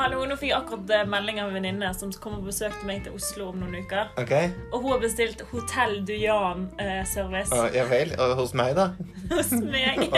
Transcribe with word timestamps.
Hallo, 0.00 0.22
nå 0.24 0.32
fikk 0.40 0.48
jeg 0.48 0.56
akkurat 0.56 0.90
eh, 0.96 1.02
melding 1.12 1.42
av 1.42 1.50
en 1.50 1.56
venninne 1.58 1.88
som 1.92 2.08
kommer 2.24 2.38
og 2.40 2.46
besøkte 2.48 2.86
meg 2.88 3.02
til 3.04 3.12
Oslo 3.18 3.50
om 3.50 3.58
noen 3.60 3.82
uker. 3.84 4.08
Okay. 4.22 4.48
Og 4.72 4.80
hun 4.80 4.94
har 4.94 5.00
bestilt 5.02 5.42
Hotell 5.50 5.98
Dujan-service 6.08 7.52
Uh, 7.52 7.68
Ja 7.76 7.84
vel. 7.84 8.14
Og 8.16 8.32
hos 8.38 8.54
meg, 8.56 8.72
da? 8.78 8.96
hos 9.34 9.52
meg. 9.60 10.08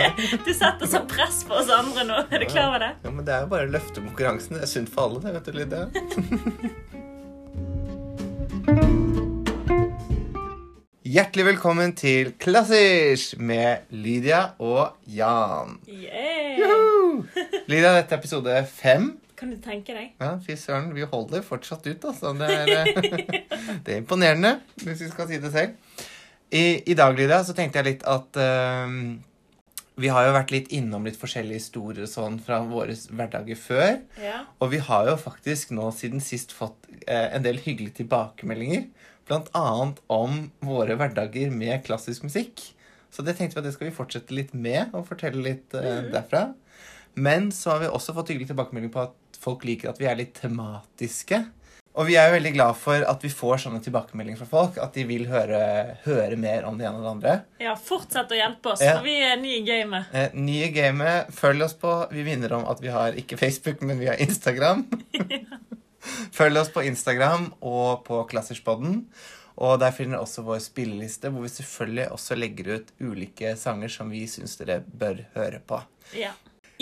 Du 0.46 0.52
setter 0.54 0.86
sånn 0.86 1.08
press 1.10 1.42
på 1.48 1.58
oss 1.58 1.66
andre 1.74 2.04
nå. 2.06 2.14
Er 2.30 2.38
du 2.44 2.46
klar 2.46 2.68
over 2.70 2.78
det? 2.84 2.92
Ja, 3.02 3.10
men 3.10 3.26
Det 3.26 3.34
er 3.34 3.42
jo 3.42 3.48
bare 3.50 3.66
å 3.66 3.72
løfte 3.74 3.98
konkurransen. 4.04 4.54
Det 4.54 4.62
er 4.68 4.70
sunt 4.70 4.86
for 4.92 5.02
alle, 5.08 5.18
det, 5.24 5.34
vet 5.34 5.46
du, 5.50 5.52
Lydia. 5.58 5.82
Hjertelig 11.12 11.44
velkommen 11.48 11.90
til 11.98 12.38
Klassisk 12.38 13.34
med 13.42 13.90
Lydia 13.90 14.54
og 14.62 14.94
Jan. 15.10 15.82
Yeah. 15.90 17.18
Lydia, 17.70 17.98
dette 17.98 18.14
er 18.14 18.22
episode 18.22 18.62
fem. 18.70 19.18
Kan 19.42 19.50
du 19.50 19.58
tenke 19.58 19.90
deg? 19.96 20.12
Ja, 20.22 20.36
fy 20.38 20.54
søren, 20.54 20.92
vi 20.94 21.02
holder 21.02 21.42
fortsatt 21.42 21.82
ut, 21.88 22.04
altså. 22.06 22.30
Det 22.38 22.46
er, 22.46 22.68
eh, 22.70 23.40
det 23.82 23.96
er 23.96 23.96
imponerende, 23.98 24.52
hvis 24.84 25.02
vi 25.02 25.08
skal 25.10 25.26
si 25.26 25.40
det 25.42 25.50
selv. 25.50 26.04
I, 26.54 26.78
i 26.86 26.94
dag, 26.94 27.16
Lydia, 27.18 27.40
så 27.42 27.56
tenkte 27.56 27.80
jeg 27.80 27.88
litt 27.88 28.04
at 28.06 28.38
eh, 28.38 28.94
vi 29.98 30.12
har 30.14 30.28
jo 30.28 30.36
vært 30.36 30.52
litt 30.54 30.70
innom 30.78 31.08
litt 31.08 31.18
forskjellige 31.18 31.58
historier 31.58 32.06
sånn 32.06 32.38
fra 32.44 32.60
våre 32.68 32.94
hverdager 32.94 33.58
før. 33.58 33.96
Ja. 34.22 34.44
Og 34.62 34.70
vi 34.76 34.78
har 34.86 35.10
jo 35.10 35.16
faktisk 35.18 35.74
nå 35.74 35.88
siden 35.96 36.22
sist 36.22 36.54
fått 36.54 36.86
eh, 37.02 37.34
en 37.34 37.42
del 37.42 37.58
hyggelige 37.64 37.98
tilbakemeldinger. 38.04 38.86
Blant 39.26 39.50
annet 39.58 39.98
om 40.06 40.38
våre 40.62 40.94
hverdager 41.02 41.50
med 41.50 41.82
klassisk 41.88 42.28
musikk. 42.30 42.62
Så 43.10 43.26
det 43.26 43.34
tenkte 43.40 43.58
vi 43.58 43.64
at 43.64 43.68
det 43.72 43.74
skal 43.74 43.90
vi 43.90 43.96
fortsette 43.98 44.38
litt 44.38 44.54
med, 44.54 44.94
og 44.94 45.10
fortelle 45.10 45.42
litt 45.50 45.74
eh, 45.74 46.06
derfra. 46.14 46.52
Men 47.12 47.50
så 47.52 47.74
har 47.74 47.82
vi 47.82 47.90
også 47.92 48.14
fått 48.16 48.32
hyggelig 48.32 48.48
tilbakemelding 48.52 48.92
på 48.94 49.02
at 49.04 49.18
folk 49.42 49.66
liker 49.68 49.90
at 49.92 49.98
vi 50.00 50.06
er 50.10 50.16
litt 50.22 50.34
tematiske. 50.38 51.42
Og 51.92 52.06
vi 52.08 52.14
er 52.16 52.30
jo 52.30 52.36
veldig 52.38 52.52
glad 52.54 52.76
for 52.80 53.02
at 53.04 53.20
vi 53.20 53.28
får 53.28 53.58
sånne 53.66 53.82
tilbakemeldinger 53.84 54.38
fra 54.40 54.46
folk. 54.48 54.78
At 54.80 54.94
de 54.96 55.02
vil 55.04 55.26
høre, 55.28 55.58
høre 56.06 56.38
mer 56.40 56.64
om 56.64 56.78
det 56.80 56.86
ene 56.88 57.02
og 57.02 57.04
det 57.04 57.10
andre. 57.10 57.34
ja, 57.60 57.74
fortsett 57.76 58.32
å 58.32 58.38
hjelpe 58.38 58.70
oss, 58.72 58.80
Ja. 58.80 58.94
for 58.96 59.04
vi 59.04 59.18
er 59.20 59.36
nye 59.36 59.58
i 59.58 59.66
gamet. 59.66 60.06
Eh, 60.16 60.30
nye 60.32 60.70
gamet, 60.72 61.28
følg 61.36 61.62
oss 61.66 61.74
på 61.76 61.92
Vi 62.10 62.24
minner 62.24 62.54
om 62.56 62.64
at 62.64 62.80
vi 62.80 62.88
har 62.88 63.12
ikke 63.12 63.36
Facebook, 63.36 63.82
men 63.82 63.98
vi 64.00 64.06
har 64.08 64.16
Instagram. 64.16 64.86
følg 66.32 66.56
oss 66.62 66.70
på 66.72 66.82
Instagram 66.88 67.50
og 67.60 68.04
på 68.08 68.22
Klasserspodden. 68.30 69.02
Og 69.62 69.76
der 69.82 69.92
finner 69.92 70.16
dere 70.16 70.24
også 70.24 70.42
vår 70.46 70.62
spilleliste, 70.64 71.28
hvor 71.30 71.44
vi 71.44 71.52
selvfølgelig 71.52 72.06
også 72.14 72.38
legger 72.40 72.72
ut 72.78 72.92
ulike 73.04 73.52
sanger 73.60 73.92
som 73.92 74.08
vi 74.10 74.24
syns 74.26 74.56
dere 74.56 74.80
bør 74.80 75.20
høre 75.36 75.60
på. 75.60 75.82
Ja. 76.16 76.32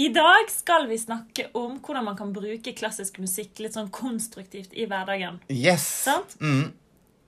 I 0.00 0.08
dag 0.08 0.48
skal 0.48 0.86
vi 0.88 0.96
snakke 0.98 1.48
om 1.58 1.74
hvordan 1.84 2.06
man 2.06 2.16
kan 2.16 2.30
bruke 2.32 2.72
klassisk 2.78 3.18
musikk 3.20 3.58
litt 3.60 3.74
sånn 3.76 3.90
konstruktivt 3.92 4.72
i 4.72 4.86
hverdagen. 4.88 5.36
Yes! 5.52 5.84
Sant? 6.06 6.38
Mm, 6.40 6.70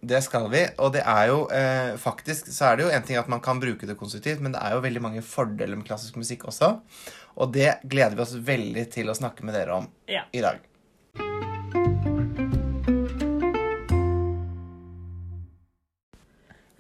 det 0.01 0.23
skal 0.25 0.47
vi. 0.55 0.63
Og 0.81 0.95
det 0.95 1.03
er 1.05 1.27
jo 1.29 1.43
eh, 1.53 1.91
faktisk 2.01 2.49
så 2.55 2.71
er 2.71 2.79
det 2.81 2.87
jo 2.87 2.95
en 2.97 3.05
ting 3.05 3.21
at 3.21 3.29
man 3.29 3.43
kan 3.45 3.61
bruke 3.61 3.89
det 3.91 3.99
konstruktivt, 4.01 4.41
men 4.41 4.57
det 4.57 4.63
er 4.65 4.79
jo 4.79 4.85
veldig 4.87 5.05
mange 5.05 5.25
fordeler 5.27 5.77
med 5.77 5.85
klassisk 5.91 6.17
musikk 6.23 6.47
også. 6.49 6.73
Og 7.37 7.53
det 7.53 7.75
gleder 7.85 8.17
vi 8.17 8.25
oss 8.25 8.37
veldig 8.41 8.87
til 8.95 9.13
å 9.13 9.19
snakke 9.21 9.45
med 9.45 9.59
dere 9.59 9.83
om 9.83 9.91
Ja. 10.09 10.25
i 10.33 10.41
dag. 10.41 10.65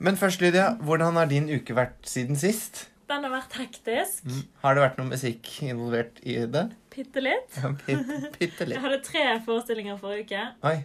Men 0.03 0.17
først, 0.19 0.41
Lydia, 0.41 0.73
hvordan 0.83 1.15
har 1.21 1.29
din 1.31 1.47
uke 1.53 1.77
vært 1.77 2.01
siden 2.11 2.37
sist? 2.41 2.89
Den 3.13 3.27
har 3.27 3.33
vært 3.35 3.57
hektisk. 3.61 4.29
Har 4.63 4.77
det 4.77 4.85
vært 4.87 4.99
noe 5.01 5.11
musikk 5.11 5.49
involvert 5.67 6.21
i 6.25 6.39
det? 6.49 6.63
Bitte 6.93 7.21
litt. 7.21 7.59
Ja, 7.61 7.71
pitt, 7.77 8.63
Jeg 8.65 8.81
hadde 8.81 9.01
tre 9.05 9.25
forestillinger 9.45 9.99
forrige 10.01 10.25
uke. 10.25 10.45
Oi. 10.71 10.78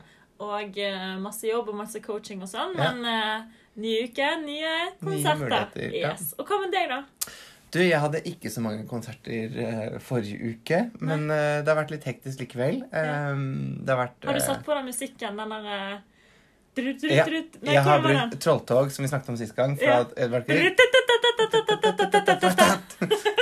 Og 0.43 0.79
uh, 0.83 1.13
masse 1.23 1.47
jobb 1.47 1.71
og 1.71 1.77
masse 1.79 2.01
coaching 2.03 2.43
og 2.43 2.51
sånn. 2.51 2.75
Ja. 2.75 2.91
Men 2.91 3.07
uh, 3.07 3.69
ny 3.79 3.93
uke, 4.09 4.27
nye 4.43 4.73
konserter. 4.99 5.39
muligheter, 5.39 5.95
ja. 5.95 6.11
yes. 6.11 6.33
Og 6.35 6.51
hva 6.51 6.59
med 6.65 6.75
deg, 6.75 6.91
da? 6.91 7.31
Du, 7.71 7.79
jeg 7.83 7.99
hadde 7.99 8.23
ikke 8.27 8.51
så 8.51 8.63
mange 8.63 8.83
konserter 8.91 9.55
uh, 9.55 9.97
forrige 10.03 10.51
uke, 10.51 10.83
men 10.99 11.27
det 11.31 11.71
har 11.71 11.79
vært 11.79 11.95
litt 11.95 12.07
hektisk 12.11 12.43
likevel. 12.43 12.83
Um, 12.91 13.79
det 13.87 13.95
har 13.95 14.03
vært 14.03 14.27
Har 14.27 14.39
du 14.39 14.43
satt 14.43 14.67
på 14.67 14.75
den 14.75 14.91
musikken? 14.91 15.39
Den 15.39 15.55
der 15.55 16.03
eh. 16.81 17.31
Nei, 17.61 17.73
Jeg 17.73 17.83
har 17.85 18.03
brukt 18.03 18.37
Trolltog, 18.43 18.91
som 18.91 19.05
vi 19.05 19.09
snakket 19.11 19.29
om 19.33 19.39
sist 19.39 19.55
gang. 19.57 19.77
Fra 19.79 20.03
Edvard 20.15 20.47
Grieg. 20.47 20.77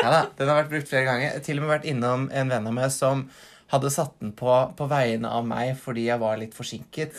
Ja 0.06 0.12
da, 0.12 0.22
den 0.38 0.50
har 0.52 0.62
vært 0.62 0.72
brukt 0.72 0.90
flere 0.92 1.06
ganger. 1.08 1.40
Til 1.46 1.60
og 1.60 1.66
med 1.66 1.74
vært 1.78 1.90
innom 1.90 2.28
en 2.32 2.52
venn 2.54 2.70
av 2.70 2.76
meg 2.76 2.92
som 2.94 3.26
hadde 3.74 3.90
satt 3.90 4.14
den 4.22 4.32
på 4.38 4.52
på 4.78 4.86
vegne 4.90 5.30
av 5.34 5.46
meg 5.48 5.72
fordi 5.82 6.06
jeg 6.06 6.22
var 6.22 6.38
litt 6.38 6.54
forsinket. 6.58 7.18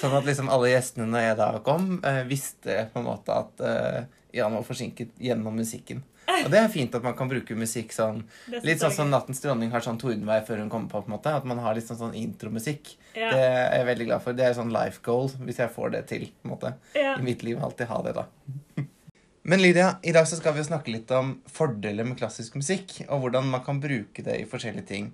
Sånn 0.00 0.16
at 0.18 0.26
liksom 0.28 0.50
alle 0.52 0.74
gjestene 0.74 1.08
når 1.08 1.24
jeg 1.28 1.38
da 1.40 1.48
kom, 1.64 1.94
eh, 2.04 2.22
visste 2.28 2.84
på 2.92 3.00
en 3.00 3.08
måte 3.08 3.38
at 3.44 3.64
eh, 3.64 4.02
Jan 4.34 4.56
var 4.58 4.66
forsinket 4.66 5.14
gjennom 5.22 5.56
musikken. 5.56 6.02
Og 6.28 6.50
det 6.50 6.58
er 6.58 6.68
fint 6.72 6.94
at 6.94 7.02
man 7.04 7.14
kan 7.16 7.28
bruke 7.28 7.56
musikk 7.58 7.92
sånn 7.92 8.22
Litt 8.64 8.80
sånn 8.80 8.92
som 8.92 9.10
'Nattens 9.10 9.42
dronning' 9.44 9.70
har 9.70 9.80
sånn 9.84 9.98
tordenvei 10.00 10.40
før 10.46 10.58
hun 10.62 10.70
kommer 10.70 10.88
på. 10.88 11.02
på 11.02 11.10
en 11.12 11.18
måte 11.18 11.34
At 11.36 11.44
man 11.44 11.58
har 11.58 11.74
litt 11.74 11.84
sånn, 11.86 11.98
sånn 11.98 12.14
intromusikk. 12.14 12.96
Ja. 13.14 13.30
Det 13.30 13.40
er 13.44 13.76
jeg 13.78 13.86
veldig 13.86 14.06
glad 14.06 14.22
for. 14.22 14.32
Det 14.32 14.44
er 14.44 14.54
sånn 14.54 14.72
life 14.72 15.00
goal, 15.02 15.28
hvis 15.28 15.56
jeg 15.58 15.70
får 15.74 15.90
det 15.92 16.06
til. 16.06 16.26
på 16.42 16.44
en 16.44 16.50
måte 16.56 16.74
Ja. 16.94 17.16
i 17.18 17.22
mitt 17.22 17.42
liv 17.42 17.58
alltid 17.62 17.86
ha 17.88 18.02
det, 18.02 18.14
da. 18.14 18.26
Men 19.46 19.60
Lydia, 19.60 19.98
i 20.02 20.12
dag 20.12 20.24
så 20.26 20.36
skal 20.38 20.54
vi 20.54 20.60
jo 20.62 20.64
snakke 20.70 20.90
litt 20.90 21.10
om 21.10 21.42
fordeler 21.46 22.06
med 22.06 22.16
klassisk 22.16 22.54
musikk, 22.56 23.02
og 23.10 23.20
hvordan 23.20 23.44
man 23.50 23.62
kan 23.62 23.78
bruke 23.80 24.22
det 24.24 24.40
i 24.40 24.46
forskjellige 24.46 24.86
ting. 24.86 25.12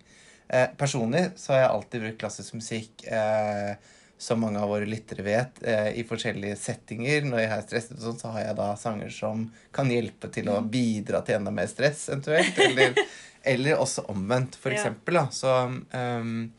Eh, 0.49 0.69
personlig 0.79 1.33
så 1.37 1.53
har 1.53 1.61
jeg 1.63 1.71
alltid 1.71 2.01
brukt 2.05 2.19
klassisk 2.19 2.55
musikk, 2.55 2.91
eh, 3.11 3.75
som 4.21 4.41
mange 4.43 4.61
av 4.61 4.69
våre 4.69 4.85
lyttere 4.89 5.25
vet, 5.25 5.63
eh, 5.65 5.95
i 5.97 6.05
forskjellige 6.05 6.59
settinger. 6.61 7.25
Når 7.25 7.41
jeg 7.41 7.51
er 7.55 7.63
stresset 7.65 7.95
og 7.97 8.03
sånn, 8.05 8.19
så 8.21 8.33
har 8.35 8.43
jeg 8.51 8.59
da 8.59 8.67
sanger 8.77 9.15
som 9.17 9.47
kan 9.73 9.89
hjelpe 9.89 10.29
til 10.35 10.51
å 10.53 10.59
bidra 10.61 11.23
til 11.25 11.39
enda 11.39 11.53
mer 11.57 11.71
stress, 11.73 12.03
eventuelt. 12.13 12.59
Eller, 12.61 13.01
eller 13.55 13.81
også 13.81 14.05
omvendt, 14.13 14.59
for 14.61 14.75
Ja. 14.75 14.77
eksempel. 14.83 15.17
Da. 15.23 15.25
Så 15.33 15.55
um, 15.97 16.53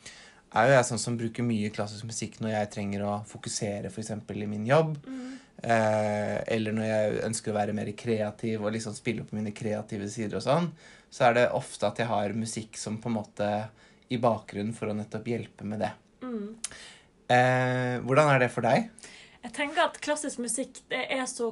er 0.58 0.68
jo 0.72 0.74
jeg 0.80 0.90
sånn 0.90 1.04
som 1.06 1.20
bruker 1.22 1.46
mye 1.46 1.70
klassisk 1.72 2.10
musikk 2.10 2.40
når 2.42 2.56
jeg 2.58 2.72
trenger 2.80 3.06
å 3.06 3.14
fokusere 3.30 3.94
eksempel 3.94 4.42
i 4.42 4.50
min 4.50 4.66
jobb. 4.66 4.98
Eh, 5.62 6.38
eller 6.58 6.74
når 6.74 6.88
jeg 6.90 7.24
ønsker 7.30 7.54
å 7.54 7.60
være 7.60 7.76
mer 7.78 7.92
kreativ 7.94 8.64
og 8.66 8.74
liksom 8.74 8.96
spille 8.98 9.24
på 9.28 9.38
mine 9.38 9.54
kreative 9.54 10.10
sider 10.10 10.40
og 10.42 10.48
sånn, 10.48 10.72
så 11.14 11.28
er 11.30 11.38
det 11.38 11.50
ofte 11.54 11.86
at 11.92 12.02
jeg 12.02 12.10
har 12.10 12.34
musikk 12.34 12.80
som 12.82 12.98
på 12.98 13.12
en 13.12 13.20
måte 13.20 13.50
i 14.10 14.18
bakgrunnen 14.18 14.74
for 14.74 14.90
å 14.90 14.96
nettopp 14.98 15.30
hjelpe 15.30 15.68
med 15.68 15.84
det. 15.86 15.92
Mm. 16.26 16.56
Eh, 17.32 17.98
hvordan 18.06 18.32
er 18.34 18.44
det 18.44 18.52
for 18.54 18.66
deg? 18.66 18.90
Jeg 19.42 19.54
tenker 19.58 19.88
at 19.88 20.00
klassisk 20.04 20.42
musikk 20.44 20.82
det 20.92 21.06
er 21.16 21.24
så 21.30 21.50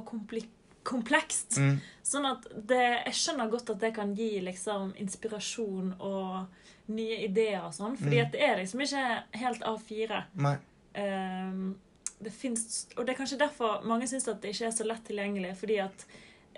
komplekst. 0.86 1.58
Mm. 1.58 1.78
Sånn 2.06 2.26
at 2.28 2.46
det, 2.54 2.80
jeg 3.06 3.16
skjønner 3.18 3.50
godt 3.52 3.72
at 3.74 3.80
det 3.82 3.92
kan 3.96 4.12
gi 4.16 4.32
liksom 4.44 4.92
inspirasjon 5.00 5.94
og 5.98 6.90
nye 6.90 7.20
ideer 7.26 7.62
og 7.66 7.74
sånn. 7.76 7.96
Fordi 7.98 8.18
Mm. 8.18 8.26
at 8.26 8.32
det 8.32 8.42
er 8.46 8.56
liksom 8.58 8.80
ikke 8.86 9.04
helt 9.42 9.62
A4. 9.62 10.22
Nei. 10.34 10.56
Um, 10.94 11.78
det 12.20 12.32
finnes, 12.32 12.86
og 12.96 13.06
det 13.06 13.14
er 13.14 13.18
kanskje 13.22 13.38
derfor 13.40 13.84
mange 13.86 14.08
syns 14.10 14.28
at 14.28 14.40
det 14.42 14.50
ikke 14.54 14.66
er 14.66 14.76
så 14.76 14.86
lett 14.86 15.04
tilgjengelig. 15.06 15.56
Fordi 15.56 15.78
at 15.80 16.06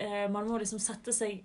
uh, 0.02 0.28
man 0.32 0.48
må 0.48 0.58
liksom 0.58 0.80
sette 0.82 1.12
seg 1.12 1.42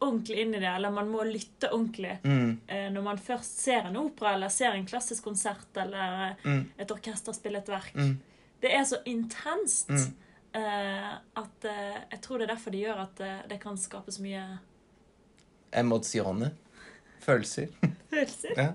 ordentlig 0.00 0.38
inn 0.42 0.54
i 0.54 0.58
det, 0.60 0.68
eller 0.68 0.90
man 0.92 1.08
må 1.08 1.22
lytte 1.24 1.70
ordentlig. 1.72 2.18
Mm. 2.24 2.60
eh, 2.68 2.88
når 2.92 3.02
man 3.02 3.18
først 3.18 3.58
ser 3.62 3.86
en 3.88 3.96
opera 3.96 4.34
eller 4.34 4.48
ser 4.52 4.72
en 4.76 4.86
klassisk 4.86 5.24
konsert 5.24 5.76
eller 5.76 6.28
eh, 6.30 6.34
Mm. 6.44 6.64
et 6.78 6.90
orkester 6.90 7.32
spille 7.32 7.58
et 7.58 7.68
verk. 7.68 7.94
Mm. 7.94 8.18
Det 8.60 8.72
er 8.72 8.84
så 8.84 8.96
intenst 9.06 9.88
Mm. 9.88 10.12
eh, 10.54 11.12
at 11.36 11.64
eh, 11.64 11.98
jeg 12.12 12.20
tror 12.22 12.38
det 12.38 12.48
er 12.50 12.54
derfor 12.54 12.70
det 12.70 12.82
gjør 12.84 13.02
at 13.02 13.20
eh, 13.20 13.40
det 13.48 13.60
kan 13.60 13.76
skape 13.76 14.12
så 14.12 14.22
mye 14.22 14.44
Emozione. 15.72 16.50
Følelser. 17.20 17.66
følelser. 18.10 18.52
Ja. 18.56 18.68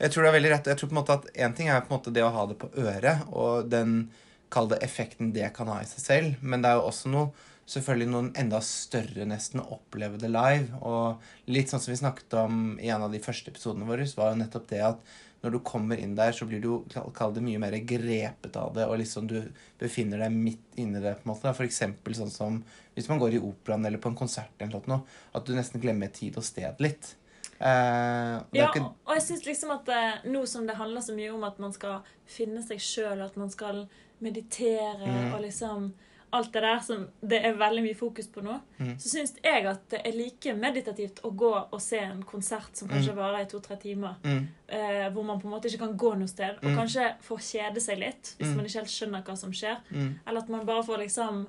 Jeg 0.00 0.10
tror 0.10 0.24
det 0.24 0.28
er 0.30 0.36
veldig 0.38 0.50
rett. 0.50 0.66
Jeg 0.72 0.78
tror 0.80 0.88
på 0.90 0.94
en 0.96 1.00
måte 1.02 1.14
at 1.20 1.28
En 1.36 1.54
ting 1.54 1.68
er 1.70 1.80
på 1.84 1.92
en 1.92 1.98
måte 2.00 2.12
det 2.12 2.24
å 2.26 2.32
ha 2.34 2.46
det 2.50 2.56
på 2.58 2.70
øret, 2.80 3.26
og 3.32 3.68
den 3.70 4.10
kall 4.50 4.68
det 4.70 4.80
effekten 4.86 5.32
det 5.34 5.52
kan 5.56 5.68
ha 5.70 5.80
i 5.82 5.86
seg 5.88 6.02
selv, 6.02 6.34
men 6.42 6.62
det 6.62 6.70
er 6.70 6.80
jo 6.80 6.88
også 6.90 7.10
noe 7.10 7.30
selvfølgelig 7.66 8.08
noen 8.10 8.32
enda 8.36 8.58
større 8.60 9.24
nesten 9.26 9.60
oppleve 9.64 10.18
det 10.20 10.30
live. 10.30 10.80
Og 10.82 11.20
litt 11.48 11.68
sånn 11.72 11.80
som 11.80 11.92
vi 11.92 12.00
snakket 12.00 12.34
om 12.44 12.78
i 12.78 12.88
en 12.92 13.02
av 13.06 13.12
de 13.12 13.18
første 13.24 13.50
episodene 13.50 13.86
våre, 13.88 14.04
var 14.16 14.32
jo 14.34 14.40
nettopp 14.42 14.66
det 14.68 14.82
at 14.84 14.98
når 15.44 15.52
du 15.52 15.58
kommer 15.60 15.98
inn 16.00 16.14
der, 16.16 16.32
så 16.32 16.46
blir 16.48 16.60
du 16.60 16.84
kall- 17.12 17.34
det 17.34 17.42
mye 17.44 17.58
mer 17.60 17.72
grepet 17.84 18.56
av 18.56 18.72
det, 18.74 18.86
og 18.88 18.96
liksom 18.98 19.26
du 19.28 19.42
befinner 19.78 20.18
deg 20.18 20.32
midt 20.32 20.78
inni 20.80 21.00
det. 21.00 21.16
på 21.22 21.28
en 21.28 21.34
måte. 21.34 21.54
For 21.54 21.64
eksempel 21.66 22.14
sånn 22.16 22.30
som 22.32 22.62
hvis 22.96 23.08
man 23.10 23.18
går 23.20 23.34
i 23.34 23.40
operaen 23.40 23.84
eller 23.84 23.98
på 23.98 24.08
en 24.08 24.16
konsert, 24.16 24.54
eller 24.60 24.80
noe, 24.86 25.02
at 25.34 25.44
du 25.44 25.52
nesten 25.54 25.80
glemmer 25.82 26.08
tid 26.12 26.36
og 26.38 26.44
sted 26.44 26.74
litt. 26.80 27.14
Eh, 27.60 28.40
Ja, 28.52 28.70
ikke, 28.70 28.80
og 29.06 29.14
jeg 29.14 29.22
syns 29.22 29.44
liksom 29.46 29.70
at 29.70 29.88
eh, 29.88 30.24
nå 30.30 30.46
som 30.48 30.66
det 30.66 30.76
handler 30.76 31.00
så 31.04 31.14
mye 31.14 31.32
om 31.34 31.44
at 31.44 31.58
man 31.58 31.72
skal 31.72 32.00
finne 32.26 32.62
seg 32.66 32.78
sjøl, 32.80 33.22
at 33.24 33.36
man 33.36 33.50
skal 33.50 33.86
meditere 34.20 34.96
Mm. 35.06 35.34
og 35.34 35.40
liksom 35.42 35.92
alt 36.34 36.52
det 36.52 36.62
der 36.62 36.80
som 36.82 37.04
det 37.22 37.38
er 37.46 37.54
veldig 37.58 37.82
mye 37.86 37.96
fokus 37.96 38.26
på 38.34 38.42
nå, 38.42 38.56
Mm. 38.80 38.94
så 38.98 39.08
syns 39.08 39.34
jeg 39.44 39.66
at 39.70 39.88
det 39.90 40.00
er 40.04 40.12
like 40.16 40.54
meditativt 40.58 41.20
å 41.22 41.30
gå 41.36 41.50
og 41.72 41.80
se 41.80 41.98
en 41.98 42.22
konsert 42.22 42.76
som 42.76 42.88
kanskje 42.88 43.14
varer 43.16 43.42
i 43.42 43.46
to-tre 43.50 43.76
timer, 43.76 44.16
Mm. 44.24 44.46
eh, 44.68 45.08
hvor 45.12 45.24
man 45.24 45.40
på 45.40 45.46
en 45.48 45.54
måte 45.54 45.68
ikke 45.70 45.78
kan 45.86 45.96
gå 45.96 46.14
noe 46.18 46.28
sted, 46.28 46.56
og 46.62 46.64
Mm. 46.70 46.76
kanskje 46.76 47.14
får 47.22 47.38
kjede 47.38 47.80
seg 47.80 47.98
litt 47.98 48.34
hvis 48.38 48.48
Mm. 48.50 48.56
man 48.56 48.64
ikke 48.66 48.78
helt 48.80 48.88
skjønner 48.90 49.22
hva 49.24 49.36
som 49.36 49.52
skjer, 49.52 49.76
Mm. 49.90 50.14
eller 50.26 50.40
at 50.40 50.48
man 50.48 50.66
bare 50.66 50.82
får 50.82 50.98
liksom 50.98 51.46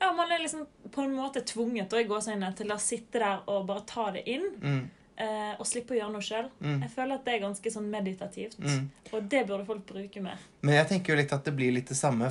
Ja, 0.00 0.12
man 0.12 0.30
er 0.32 0.38
liksom 0.38 0.66
på 0.90 1.02
en 1.04 1.14
måte 1.16 1.40
tvunget 1.44 1.88
da, 1.88 1.96
i 1.98 2.04
gåseøynene 2.04 2.54
til 2.56 2.66
å 2.68 2.76
sitte 2.78 3.12
der 3.20 3.40
og 3.46 3.66
bare 3.66 3.82
ta 3.86 4.10
det 4.10 4.24
inn, 4.26 4.50
Mm. 4.60 4.90
Eh, 5.16 5.54
og 5.58 5.66
slippe 5.66 5.94
å 5.94 5.98
gjøre 5.98 6.12
noe 6.12 6.24
sjøl. 6.24 6.48
Mm. 6.60 6.80
Jeg 6.82 6.90
føler 6.90 7.14
at 7.14 7.24
det 7.24 7.34
er 7.34 7.42
ganske 7.44 7.70
sånn 7.70 7.90
meditativt, 7.90 8.58
Mm. 8.58 8.88
og 9.12 9.28
det 9.28 9.46
burde 9.46 9.66
folk 9.66 9.86
bruke 9.86 10.22
mer. 10.22 10.38
Men 10.62 10.74
jeg 10.74 10.88
tenker 10.88 11.14
jo 11.14 11.20
litt 11.22 11.32
at 11.32 11.44
det 11.44 11.54
blir 11.56 11.72
litt 11.72 11.86
det 11.88 11.96
samme, 11.96 12.30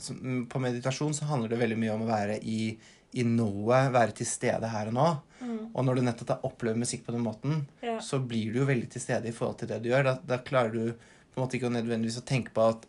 som- 0.00 0.16
mm, 0.20 0.46
på 0.48 0.60
meditasjon 0.60 1.12
så 1.14 1.24
handler 1.26 1.48
det 1.48 1.58
veldig 1.58 1.78
mye 1.78 1.94
om 1.94 2.02
å 2.02 2.10
være 2.10 2.38
i, 2.42 2.78
i 3.14 3.22
noe, 3.24 3.90
være 3.90 4.14
til 4.14 4.26
stede 4.26 4.68
her 4.68 4.86
og 4.86 4.94
nå. 4.94 5.22
Mm. 5.42 5.70
Og 5.74 5.84
når 5.84 5.94
du 5.96 6.02
nettopp 6.02 6.28
har 6.28 6.40
opplevd 6.50 6.76
musikk 6.76 7.04
på 7.06 7.12
den 7.12 7.24
måten, 7.24 7.66
Ja. 7.82 7.98
så 7.98 8.20
blir 8.24 8.52
du 8.52 8.60
jo 8.60 8.66
veldig 8.66 8.88
til 8.90 9.00
stede 9.00 9.26
i 9.26 9.32
forhold 9.32 9.58
til 9.58 9.68
det 9.68 9.82
du 9.82 9.88
gjør. 9.88 10.04
Da, 10.04 10.18
da 10.26 10.38
klarer 10.38 10.72
du 10.72 10.92
på 10.92 11.36
en 11.36 11.46
måte 11.48 11.58
ikke 11.58 11.70
nødvendigvis 11.72 12.20
å 12.20 12.24
tenke 12.24 12.50
på 12.52 12.68
at 12.68 12.86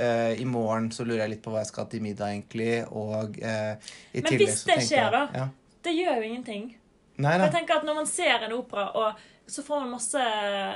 Uh, 0.00 0.32
i 0.40 0.44
morgen 0.44 0.90
så 0.90 1.04
lurer 1.04 1.18
jeg 1.18 1.30
litt 1.30 1.42
på 1.42 1.50
hva 1.52 1.58
jeg 1.60 1.66
skal 1.66 1.84
til 1.86 2.00
middag, 2.00 2.32
egentlig, 2.32 2.86
og 2.90 3.36
uh, 3.38 3.76
i 4.14 4.20
Men 4.20 4.24
tillegg 4.24 4.48
hvis 4.48 4.64
det 4.64 4.78
skjer, 4.88 5.10
da? 5.12 5.28
Ja. 5.36 5.48
Det 5.84 5.92
gjør 5.94 6.16
jo 6.16 6.22
ingenting. 6.22 6.74
Nei 7.18 7.38
da. 7.38 7.44
jeg 7.44 7.52
tenker 7.52 7.76
at 7.76 7.84
Når 7.84 7.94
man 7.94 8.06
ser 8.06 8.42
en 8.46 8.52
opera, 8.52 8.86
og 8.94 9.14
så 9.46 9.62
får 9.62 9.80
man 9.80 9.90
masse 9.90 10.22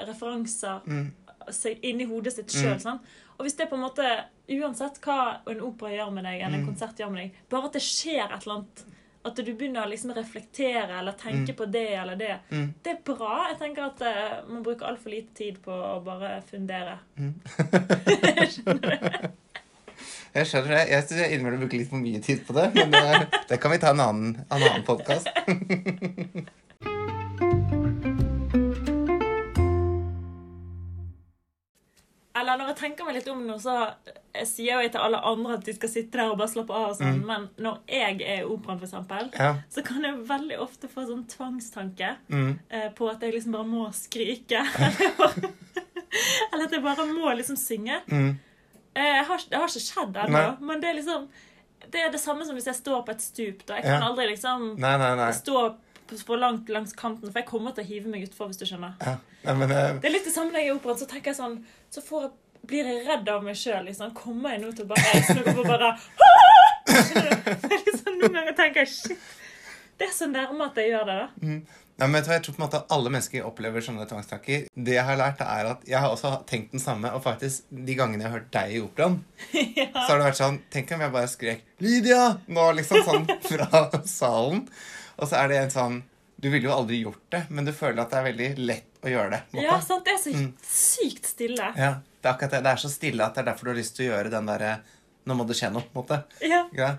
referanser 0.08 0.80
Mm, 0.86 1.12
inni 1.82 2.04
hodet 2.04 2.32
sitt 2.34 2.50
sjøl. 2.50 2.74
Mm. 2.82 2.98
Og 3.38 3.44
hvis 3.46 3.56
det 3.56 3.68
på 3.70 3.76
en 3.76 3.82
måte, 3.84 4.24
uansett 4.50 4.98
hva 5.04 5.38
en 5.46 5.60
opera 5.60 5.90
gjør 5.94 6.12
med 6.12 6.24
deg, 6.24 6.40
eller 6.40 6.58
en 6.58 6.64
Mm. 6.64 6.66
konsert 6.74 6.96
gjør 6.98 7.10
med 7.12 7.22
deg, 7.22 7.32
bare 7.48 7.64
at 7.66 7.72
det 7.72 7.82
skjer 7.82 8.24
et 8.34 8.42
eller 8.46 8.54
annet 8.56 8.84
At 9.26 9.34
du 9.34 9.42
begynner 9.54 9.82
å 9.82 9.90
liksom 9.90 10.12
reflektere 10.14 10.98
eller 11.00 11.12
tenke 11.18 11.50
Mm. 11.52 11.56
på 11.56 11.66
det 11.72 11.88
eller 11.98 12.14
det. 12.16 12.38
mm, 12.50 12.74
Det 12.82 12.92
er 12.92 13.00
bra. 13.14 13.48
Jeg 13.48 13.58
tenker 13.58 13.82
at 13.86 14.00
eh, 14.02 14.44
man 14.48 14.62
bruker 14.62 14.86
altfor 14.86 15.10
lite 15.10 15.34
tid 15.34 15.58
på 15.62 15.72
å 15.72 16.00
bare 16.04 16.42
fundere. 16.48 16.98
mm. 17.18 17.34
Jeg 20.36 20.48
skjønner 20.50 20.74
det. 20.76 20.82
Jeg 20.92 21.04
syns 21.06 21.20
jeg 21.22 21.32
innimellom 21.36 21.62
bruker 21.64 21.80
litt 21.80 21.90
for 21.92 22.02
mye 22.02 22.20
tid 22.26 22.42
på 22.46 22.56
det, 22.58 22.66
men 22.76 22.92
det, 22.92 23.28
det 23.52 23.60
kan 23.62 23.72
vi 23.72 23.80
ta 23.82 23.94
en 23.94 24.04
annen, 24.06 24.34
en 24.50 24.62
annen 24.68 24.84
podkast. 24.88 25.30
Eller 32.36 32.58
når 32.60 32.68
jeg 32.74 32.76
tenker 32.82 33.06
meg 33.08 33.14
litt 33.16 33.28
om 33.32 33.38
nå, 33.48 33.54
så 33.62 33.74
jeg 34.36 34.48
sier 34.50 34.82
jo 34.84 34.88
til 34.92 35.00
alle 35.00 35.22
andre 35.24 35.54
at 35.56 35.62
de 35.64 35.72
skal 35.72 35.88
sitte 35.88 36.18
der 36.18 36.28
og 36.34 36.36
bare 36.36 36.52
slappe 36.52 36.74
av 36.76 36.90
og 36.90 36.96
sånn, 36.98 37.14
Mm. 37.22 37.26
men 37.30 37.46
når 37.64 37.78
jeg 37.88 38.18
er 38.20 38.42
i 38.42 38.44
operaen, 38.44 38.82
eksempel, 38.84 39.30
Ja. 39.38 39.54
så 39.72 39.82
kan 39.82 40.02
jeg 40.04 40.18
veldig 40.28 40.58
ofte 40.60 40.88
få 40.88 41.06
sånn 41.08 41.24
tvangstanke 41.26 42.16
Mm, 42.28 42.58
eh, 42.70 42.90
på 42.90 43.08
at 43.10 43.20
jeg 43.22 43.32
liksom 43.32 43.52
bare 43.52 43.64
må 43.64 43.90
skrike. 43.94 44.60
Eller 46.52 46.64
at 46.66 46.72
jeg 46.72 46.82
bare 46.82 47.06
må 47.06 47.32
liksom 47.36 47.56
synge. 47.56 48.02
mm, 48.06 48.38
Jeg 48.96 49.24
har, 49.28 49.42
det 49.50 49.58
har 49.60 49.68
ikke 49.68 49.84
skjedd 49.84 50.16
ennå, 50.24 50.42
men 50.64 50.80
det 50.82 50.88
er 50.90 50.96
liksom 51.00 51.26
Det 51.92 52.00
er 52.00 52.10
det 52.10 52.20
samme 52.22 52.46
som 52.48 52.56
hvis 52.56 52.66
jeg 52.70 52.78
står 52.78 53.02
på 53.06 53.12
et 53.12 53.20
stup. 53.22 53.60
Da. 53.68 53.76
Jeg 53.76 53.84
Ja. 53.84 53.98
kan 54.00 54.06
aldri 54.10 54.24
liksom 54.32 54.70
Nei, 54.80 54.94
nei, 54.98 55.10
nei. 55.20 55.30
stå 55.36 55.76
for 56.24 56.38
langt 56.40 56.68
langs 56.70 56.92
kanten, 56.96 57.30
for 57.30 57.38
jeg 57.40 57.46
kommer 57.48 57.74
til 57.74 57.84
å 57.84 57.86
hive 57.86 58.08
meg 58.10 58.24
utfor, 58.28 58.46
hvis 58.48 58.58
du 58.60 58.64
skjønner. 58.66 58.94
Ja. 59.02 59.16
Men, 59.54 59.70
uh... 59.70 60.00
Det 60.00 60.08
er 60.08 60.14
litt 60.14 60.24
det 60.26 60.32
samme 60.34 60.50
når 60.54 60.60
jeg 60.62 60.68
er 60.68 60.72
i 60.72 60.76
operaen. 60.78 60.98
Så 60.98 61.06
tenker 61.10 61.30
jeg 61.32 61.38
sånn 61.40 61.56
Så 61.90 62.02
får 62.02 62.22
jeg, 62.26 62.30
blir 62.66 62.84
jeg 62.90 63.06
redd 63.06 63.28
av 63.28 63.42
meg 63.46 63.56
sjøl. 63.58 63.84
Liksom. 63.86 64.14
Kommer 64.14 64.54
jeg 64.56 64.62
nå 64.64 64.72
til 64.74 64.86
å 64.86 64.88
bare 64.94 65.22
snu 65.28 65.42
opp 65.42 65.58
og 65.62 65.66
bare 65.66 65.90
Skjønner 66.86 67.42
du? 67.44 67.74
Liksom, 67.86 68.18
Noen 68.20 68.32
ganger 68.40 68.56
tenker 68.56 68.82
jeg 68.84 68.92
shit. 68.94 69.18
Det 69.98 70.08
er 70.08 70.12
så 70.12 70.26
nærme 70.28 70.66
at 70.66 70.76
jeg 70.76 70.90
gjør 70.92 71.06
det, 71.08 71.18
da. 71.22 71.28
Ja, 71.96 72.06
men 72.12 72.20
du 72.22 72.28
hva, 72.28 72.34
Jeg 72.36 72.42
tror 72.44 72.54
på 72.56 72.60
en 72.60 72.64
måte 72.66 72.76
at 72.82 72.90
alle 72.92 73.08
mennesker 73.14 73.44
opplever 73.48 73.80
sånne 73.80 74.04
tvangstanker. 74.08 74.66
Det 74.76 74.92
jeg 74.98 75.04
har 75.08 75.16
lært, 75.16 75.40
er 75.40 75.70
at 75.70 75.86
jeg 75.88 75.98
har 76.04 76.10
også 76.12 76.32
tenkt 76.46 76.74
den 76.74 76.80
samme. 76.82 77.08
Og 77.16 77.22
faktisk, 77.24 77.64
de 77.70 77.94
gangene 77.96 78.20
jeg 78.26 78.30
har 78.30 78.38
hørt 78.40 78.50
deg 78.52 78.74
i 78.76 78.80
operaen, 78.84 79.16
så 79.54 80.10
har 80.10 80.18
det 80.20 80.26
vært 80.26 80.40
sånn 80.42 80.58
Tenk 80.70 80.92
om 80.92 81.00
jeg 81.06 81.14
bare 81.14 81.30
skrek 81.32 81.62
'Lydia!' 81.80 82.26
nå, 82.52 82.66
liksom 82.76 83.00
sånn 83.06 83.24
fra 83.48 84.02
salen. 84.04 84.66
Og 85.16 85.28
så 85.30 85.38
er 85.40 85.48
det 85.48 85.56
en 85.62 85.72
sånn 85.72 86.02
Du 86.36 86.50
ville 86.52 86.68
jo 86.68 86.74
aldri 86.76 86.98
gjort 87.00 87.22
det, 87.32 87.46
men 87.48 87.64
du 87.64 87.72
føler 87.72 88.02
at 88.02 88.10
det 88.12 88.18
er 88.18 88.26
veldig 88.28 88.50
lett 88.60 89.00
å 89.00 89.08
gjøre 89.08 89.30
det. 89.32 89.40
Måte. 89.54 89.64
Ja, 89.64 89.78
sant? 89.80 90.04
Det 90.04 90.12
er 90.12 90.20
så 90.20 90.34
Mm. 90.36 90.52
sykt 90.68 91.24
stille. 91.32 91.70
Ja, 91.80 91.94
det 92.20 92.28
er 92.28 92.34
akkurat 92.34 92.50
det. 92.50 92.60
Det 92.66 92.72
er 92.74 92.82
så 92.84 92.90
stille 92.92 93.24
at 93.24 93.34
det 93.34 93.40
er 93.40 93.48
derfor 93.54 93.64
du 93.64 93.70
har 93.72 93.78
lyst 93.80 93.96
til 93.96 94.10
å 94.10 94.12
gjøre 94.12 94.30
den 94.36 94.46
derre 94.52 94.74
Nå 95.26 95.34
må 95.34 95.46
det 95.48 95.56
skje 95.56 95.72
noe, 95.72 95.82
på 95.82 95.96
en 95.96 96.04
måte. 96.04 96.18
Ja. 96.44 96.60
Ja. 96.76 96.90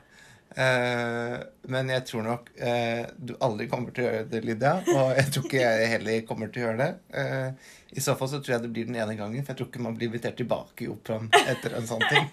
Eh, 0.58 1.34
men 1.70 1.90
jeg 1.94 2.06
tror 2.10 2.24
nok 2.26 2.48
eh, 2.58 3.04
du 3.22 3.36
aldri 3.46 3.68
kommer 3.70 3.94
til 3.94 4.08
å 4.08 4.10
gjøre 4.10 4.30
det, 4.32 4.40
Lydia. 4.48 4.72
Og 4.96 5.12
jeg 5.20 5.28
tror 5.36 5.46
ikke 5.46 5.62
jeg 5.62 5.92
heller 5.92 6.24
kommer 6.30 6.50
til 6.54 6.64
å 6.64 6.66
gjøre 6.68 6.80
det. 6.82 6.90
Eh, 7.22 7.76
I 8.00 8.04
så 8.04 8.16
fall 8.18 8.32
så 8.32 8.40
tror 8.42 8.56
jeg 8.56 8.64
det 8.66 8.72
blir 8.74 8.88
den 8.90 8.98
ene 8.98 9.14
gangen, 9.20 9.46
for 9.46 9.54
jeg 9.54 9.60
tror 9.62 9.70
ikke 9.70 9.86
man 9.86 9.98
blir 10.00 10.10
invitert 10.10 10.40
tilbake 10.42 10.88
i 10.88 10.90
operaen 10.92 11.30
etter 11.46 11.78
en 11.78 11.86
sånn 11.90 12.08
ting. 12.10 12.26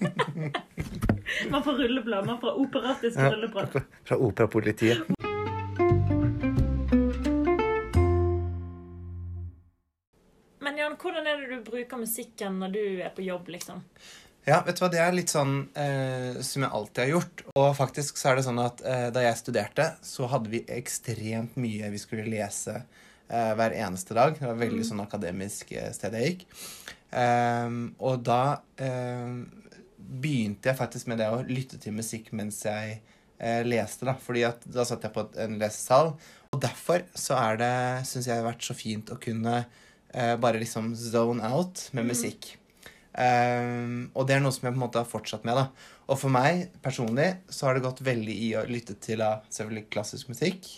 Man 1.50 1.62
får 1.64 1.78
rulleblad. 1.80 2.26
Man 2.28 2.40
får 2.40 2.58
operatisk 2.64 3.18
Ja. 3.18 3.30
rulleblad. 3.32 3.76
Fra 4.04 4.16
operapolitiet. 4.20 5.08
Men 10.64 10.76
Jan, 10.80 10.96
hvordan 11.00 11.26
er 11.28 11.40
det 11.42 11.48
du 11.58 11.64
bruker 11.70 12.00
musikken 12.00 12.56
når 12.62 12.72
du 12.72 12.82
er 13.04 13.10
på 13.16 13.24
jobb, 13.26 13.50
liksom? 13.52 13.82
Ja, 14.44 14.58
vet 14.66 14.76
du 14.76 14.82
hva, 14.84 14.90
det 14.92 15.00
er 15.00 15.14
litt 15.16 15.32
sånn 15.32 15.54
eh, 15.72 16.36
som 16.44 16.66
jeg 16.66 16.76
alltid 16.76 17.00
har 17.00 17.12
gjort. 17.14 17.42
Og 17.56 17.70
faktisk 17.78 18.18
så 18.20 18.30
er 18.30 18.38
det 18.38 18.44
sånn 18.44 18.60
at 18.60 18.82
eh, 18.84 19.06
da 19.14 19.22
jeg 19.24 19.40
studerte, 19.40 19.86
så 20.04 20.28
hadde 20.28 20.52
vi 20.52 20.60
ekstremt 20.68 21.56
mye 21.60 21.88
vi 21.94 22.00
skulle 22.02 22.26
lese 22.28 22.76
eh, 22.76 23.52
hver 23.56 23.72
eneste 23.78 24.16
dag. 24.16 24.36
Det 24.36 24.44
var 24.44 24.60
veldig 24.60 24.84
sånn 24.84 25.00
akademisk 25.04 25.72
eh, 25.72 25.88
sted 25.96 26.16
jeg 26.18 26.34
gikk. 26.34 26.44
Ehm, 27.14 27.94
og 28.02 28.20
da 28.26 28.58
ehm, 28.82 29.46
begynte 29.96 30.70
jeg 30.70 30.78
faktisk 30.78 31.08
med 31.08 31.22
det 31.22 31.30
å 31.32 31.40
lytte 31.48 31.78
til 31.80 31.96
musikk 31.96 32.28
mens 32.36 32.58
jeg 32.66 32.98
eh, 33.38 33.62
leste, 33.64 34.04
da. 34.10 34.16
Fordi 34.20 34.44
at 34.50 34.66
da 34.68 34.84
satt 34.84 35.06
jeg 35.06 35.14
på 35.14 35.24
en 35.40 35.56
lesesal. 35.62 36.12
Og 36.52 36.60
derfor 36.62 37.06
så 37.16 37.38
er 37.40 37.62
det, 37.62 37.72
syns 38.10 38.28
jeg, 38.28 38.36
har 38.36 38.44
vært 38.50 38.68
så 38.68 38.76
fint 38.76 39.08
å 39.08 39.16
kunne 39.20 39.62
eh, 40.12 40.34
bare 40.36 40.60
liksom 40.60 40.92
zone 40.98 41.48
out 41.48 41.86
med 41.96 42.12
musikk. 42.12 42.58
Um, 43.14 44.10
og 44.18 44.26
det 44.26 44.36
er 44.36 44.42
noe 44.42 44.54
som 44.54 44.66
jeg 44.66 44.74
på 44.74 44.78
en 44.78 44.84
måte 44.84 45.00
har 45.02 45.08
fortsatt 45.08 45.46
med. 45.46 45.58
da. 45.58 45.90
Og 46.10 46.18
for 46.20 46.34
meg 46.34 46.66
personlig 46.84 47.30
så 47.52 47.68
har 47.68 47.76
det 47.76 47.84
gått 47.86 48.04
veldig 48.04 48.36
i 48.48 48.52
å 48.58 48.66
lytte 48.68 48.98
til 49.02 49.22
da, 49.22 49.38
selvfølgelig 49.54 49.90
klassisk 49.94 50.32
musikk. 50.32 50.70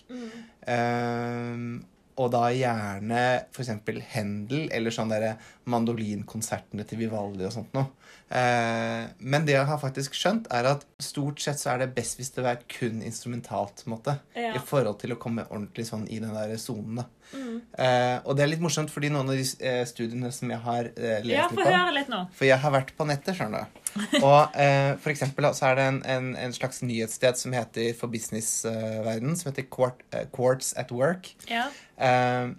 Um, 0.69 1.85
og 2.17 2.31
da 2.33 2.47
gjerne 2.55 3.23
f.eks. 3.53 3.73
Händel 4.15 4.71
eller 4.73 4.95
sånn 4.95 5.13
derre 5.13 5.35
mandolinkonsertene 5.69 6.87
til 6.89 7.03
Vivaldi 7.05 7.45
og 7.45 7.53
sånt 7.53 7.77
noe. 7.77 7.91
Eh, 8.27 9.05
men 9.23 9.45
det 9.47 9.55
jeg 9.55 9.67
har 9.69 9.79
faktisk 9.79 10.17
skjønt, 10.19 10.49
er 10.51 10.67
at 10.73 10.83
stort 10.99 11.39
sett 11.45 11.61
så 11.63 11.75
er 11.77 11.85
det 11.85 11.93
best 11.95 12.19
hvis 12.19 12.33
det 12.35 12.43
er 12.45 12.63
kun 12.67 12.99
instrumentalt. 13.07 13.85
på 13.85 13.91
en 13.91 13.95
måte, 13.97 14.19
Ja. 14.35 14.55
I 14.55 14.59
forhold 14.59 14.99
til 14.99 15.13
å 15.15 15.19
komme 15.19 15.45
ordentlig 15.47 15.87
sånn 15.87 16.09
i 16.11 16.19
den 16.19 16.35
der 16.35 16.57
sonen. 16.57 17.05
Mm. 17.33 17.61
Eh, 17.79 18.19
og 18.25 18.37
det 18.37 18.43
er 18.45 18.51
litt 18.51 18.61
morsomt, 18.61 18.91
fordi 18.91 19.11
noen 19.11 19.31
av 19.31 19.37
de 19.37 19.47
eh, 19.67 19.85
studiene 19.85 20.33
som 20.33 20.51
jeg 20.51 20.59
har 20.59 20.91
lest 20.97 21.27
Ja, 21.27 21.49
litt 21.49 21.59
om 21.59 21.65
høre 21.65 21.95
litt 21.95 22.09
nå. 22.09 22.29
For 22.35 22.47
jeg 22.47 22.59
har 22.59 22.75
vært 22.75 22.93
på 22.97 23.07
nettet, 23.07 23.37
skjønner 23.39 23.67
du. 23.67 23.83
Og 24.23 24.57
eh, 24.59 24.95
for 25.01 25.11
eksempel 25.11 25.49
så 25.55 25.71
er 25.71 25.77
det 25.79 25.85
en, 25.91 26.03
en, 26.05 26.37
en 26.37 26.53
slags 26.53 26.83
nyhetssted 26.83 27.39
som 27.39 27.53
heter 27.57 27.95
for 27.95 28.09
businessverden, 28.13 29.37
som 29.37 29.53
heter 29.53 29.67
Quart, 29.71 30.03
Quartz 30.35 30.75
at 30.77 30.91
Work. 30.93 31.35
Ja. 31.49 31.69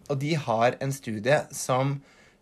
Og 0.09 0.17
de 0.19 0.33
har 0.33 0.77
en 0.81 0.91
studie 0.95 1.43
som 1.53 1.99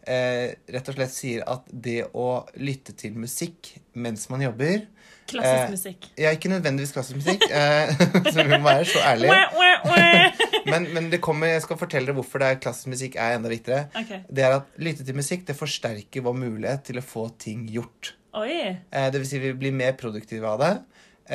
eh, 0.10 0.56
rett 0.72 0.92
og 0.92 0.98
slett 0.98 1.14
sier 1.14 1.46
at 1.50 1.68
det 1.70 2.06
å 2.14 2.46
lytte 2.58 2.96
til 2.98 3.18
musikk 3.20 3.76
mens 3.94 4.28
man 4.32 4.44
jobber 4.46 4.86
Klassisk 5.26 5.64
Eh, 5.66 5.70
musikk. 5.72 6.08
Ja, 6.22 6.32
ikke 6.36 6.50
nødvendigvis 6.52 6.92
klassisk 6.94 7.18
musikk, 7.18 7.46
eh, 7.50 7.94
så 8.34 8.44
vi 8.46 8.60
må 8.60 8.68
være 8.68 8.86
så 8.86 9.02
ærlige. 9.02 9.38
Wah. 9.58 9.72
Men, 10.72 10.88
men 10.96 11.12
det 11.12 11.20
kommer, 11.22 11.52
jeg 11.52 11.62
skal 11.62 11.78
fortelle 11.78 12.10
dere 12.10 12.18
hvorfor 12.18 12.42
det 12.42 12.48
er 12.50 12.56
klassisk 12.58 12.90
musikk 12.90 13.18
er 13.22 13.36
enda 13.36 13.52
viktigere. 13.52 13.84
Okay. 13.94 14.24
Det 14.34 14.42
er 14.42 14.56
at 14.56 14.80
lytte 14.82 15.06
til 15.06 15.18
musikk 15.18 15.44
det 15.46 15.54
forsterker 15.60 16.24
vår 16.26 16.34
mulighet 16.40 16.88
til 16.88 16.98
å 16.98 17.04
få 17.06 17.28
ting 17.42 17.68
gjort. 17.70 18.16
Oi. 18.34 18.74
Eh, 18.74 19.06
det 19.14 19.22
vil 19.22 19.30
si 19.30 19.42
vi 19.44 19.52
blir 19.54 19.76
mer 19.78 19.94
produktive 20.00 20.50
av 20.50 20.64
det. 20.64 20.72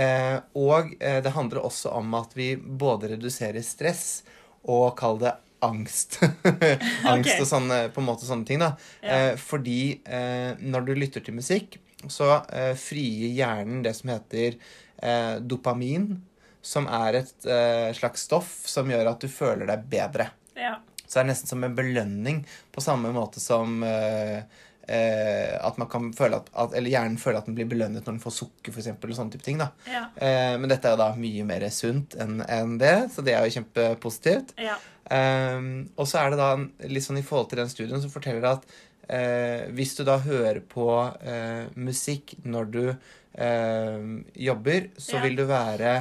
Eh, 0.03 0.35
og 0.59 0.97
eh, 0.99 1.21
det 1.23 1.35
handler 1.37 1.62
også 1.62 1.95
om 2.00 2.11
at 2.19 2.35
vi 2.35 2.57
både 2.59 3.12
reduserer 3.15 3.62
stress 3.62 4.25
og 4.67 4.97
kall 4.99 5.23
det 5.23 5.37
angst. 5.64 6.19
angst 7.12 7.35
okay. 7.35 7.38
og 7.40 7.49
sånne, 7.49 7.79
på 7.95 8.02
en 8.02 8.09
måte 8.09 8.29
sånne 8.29 8.49
ting. 8.49 8.62
da. 8.62 8.73
Ja. 9.02 9.17
Eh, 9.17 9.33
fordi 9.40 9.81
eh, 10.05 10.59
når 10.61 10.88
du 10.88 10.95
lytter 10.99 11.25
til 11.25 11.37
musikk, 11.38 11.79
så 12.09 12.40
eh, 12.49 12.73
frigir 12.81 13.35
hjernen 13.37 13.83
det 13.85 13.95
som 13.99 14.12
heter 14.14 14.57
eh, 14.57 15.37
dopamin, 15.40 16.14
som 16.62 16.88
er 16.93 17.23
et 17.23 17.49
eh, 17.49 17.90
slags 17.97 18.26
stoff 18.29 18.52
som 18.69 18.90
gjør 18.90 19.12
at 19.12 19.23
du 19.25 19.29
føler 19.33 19.69
deg 19.69 19.85
bedre. 19.90 20.31
Ja. 20.57 20.79
Så 21.05 21.19
det 21.19 21.23
er 21.25 21.31
nesten 21.33 21.50
som 21.50 21.64
en 21.67 21.76
belønning, 21.76 22.45
på 22.71 22.83
samme 22.85 23.11
måte 23.17 23.43
som 23.43 23.81
eh, 23.83 24.45
eh, 24.90 25.54
at 25.62 25.78
man 25.78 25.88
kan 25.92 26.09
føle 26.16 26.40
at, 26.40 26.49
at 26.64 26.75
Eller 26.75 26.90
hjernen 26.90 27.18
føler 27.23 27.38
at 27.40 27.47
den 27.47 27.54
blir 27.59 27.68
belønnet 27.70 28.02
når 28.02 28.16
den 28.16 28.23
får 28.25 28.35
sukker, 28.40 28.73
for 28.75 28.82
eksempel, 28.82 29.12
og 29.14 29.18
sånne 29.20 29.35
type 29.37 29.47
ting. 29.47 29.61
da. 29.62 29.70
Ja. 29.87 30.04
Eh, 30.18 30.56
men 30.59 30.68
dette 30.73 30.90
er 30.90 30.97
jo 30.97 31.02
da 31.04 31.11
mye 31.20 31.47
mer 31.49 31.66
sunt 31.75 32.16
enn 32.20 32.40
en 32.49 32.76
det, 32.82 32.97
så 33.14 33.23
det 33.26 33.37
er 33.38 33.47
jo 33.47 33.54
kjempepositivt. 33.61 34.54
Ja. 34.59 34.76
Eh, 35.11 35.62
og 35.97 36.06
så 36.11 36.20
er 36.25 36.35
det 36.35 36.42
da 36.42 36.50
litt 36.90 37.06
sånn 37.06 37.23
i 37.23 37.26
forhold 37.26 37.50
til 37.52 37.62
den 37.62 37.73
studien 37.73 38.02
som 38.02 38.12
forteller 38.12 38.50
at 38.56 38.66
eh, 39.11 39.68
hvis 39.75 39.97
du 39.99 40.04
da 40.06 40.18
hører 40.23 40.61
på 40.70 40.87
eh, 41.23 41.64
musikk 41.78 42.37
når 42.44 42.70
du 42.75 42.85
eh, 42.90 44.04
jobber, 44.50 44.90
så 44.99 45.16
Ja. 45.18 45.23
vil 45.25 45.37
du 45.37 45.44
være 45.49 45.97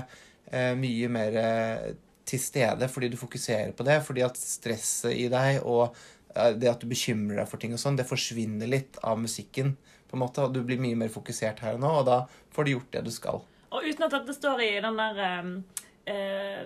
eh, 0.51 0.74
mye 0.75 1.10
mer 1.10 1.39
til 2.29 2.39
stede 2.41 2.86
fordi 2.89 3.10
du 3.10 3.17
fokuserer 3.17 3.72
på 3.74 3.86
det. 3.88 4.00
Fordi 4.05 4.22
at 4.25 4.38
stresset 4.38 5.15
i 5.17 5.27
deg 5.34 5.63
og 5.65 5.96
det 6.36 6.70
at 6.70 6.80
du 6.82 6.88
bekymrer 6.88 7.42
deg 7.42 7.48
for 7.50 7.58
ting 7.62 7.74
og 7.74 7.80
sånn, 7.82 7.98
det 7.98 8.08
forsvinner 8.10 8.70
litt 8.70 9.00
av 9.04 9.20
musikken. 9.20 9.76
på 10.10 10.18
en 10.18 10.24
måte, 10.24 10.42
og 10.42 10.54
Du 10.54 10.64
blir 10.64 10.80
mye 10.82 10.98
mer 10.98 11.10
fokusert 11.14 11.60
her 11.62 11.76
og 11.76 11.82
nå, 11.84 11.90
og 12.00 12.06
da 12.08 12.16
får 12.52 12.66
du 12.66 12.72
gjort 12.72 12.92
det 12.92 13.04
du 13.06 13.12
skal. 13.14 13.44
Og 13.72 13.84
uten 13.86 14.04
at 14.08 14.12
dette 14.16 14.34
står 14.34 14.62
i 14.66 14.70
den 14.82 14.98
der 14.98 15.20
eh, 15.22 15.50
eh, 16.14 16.64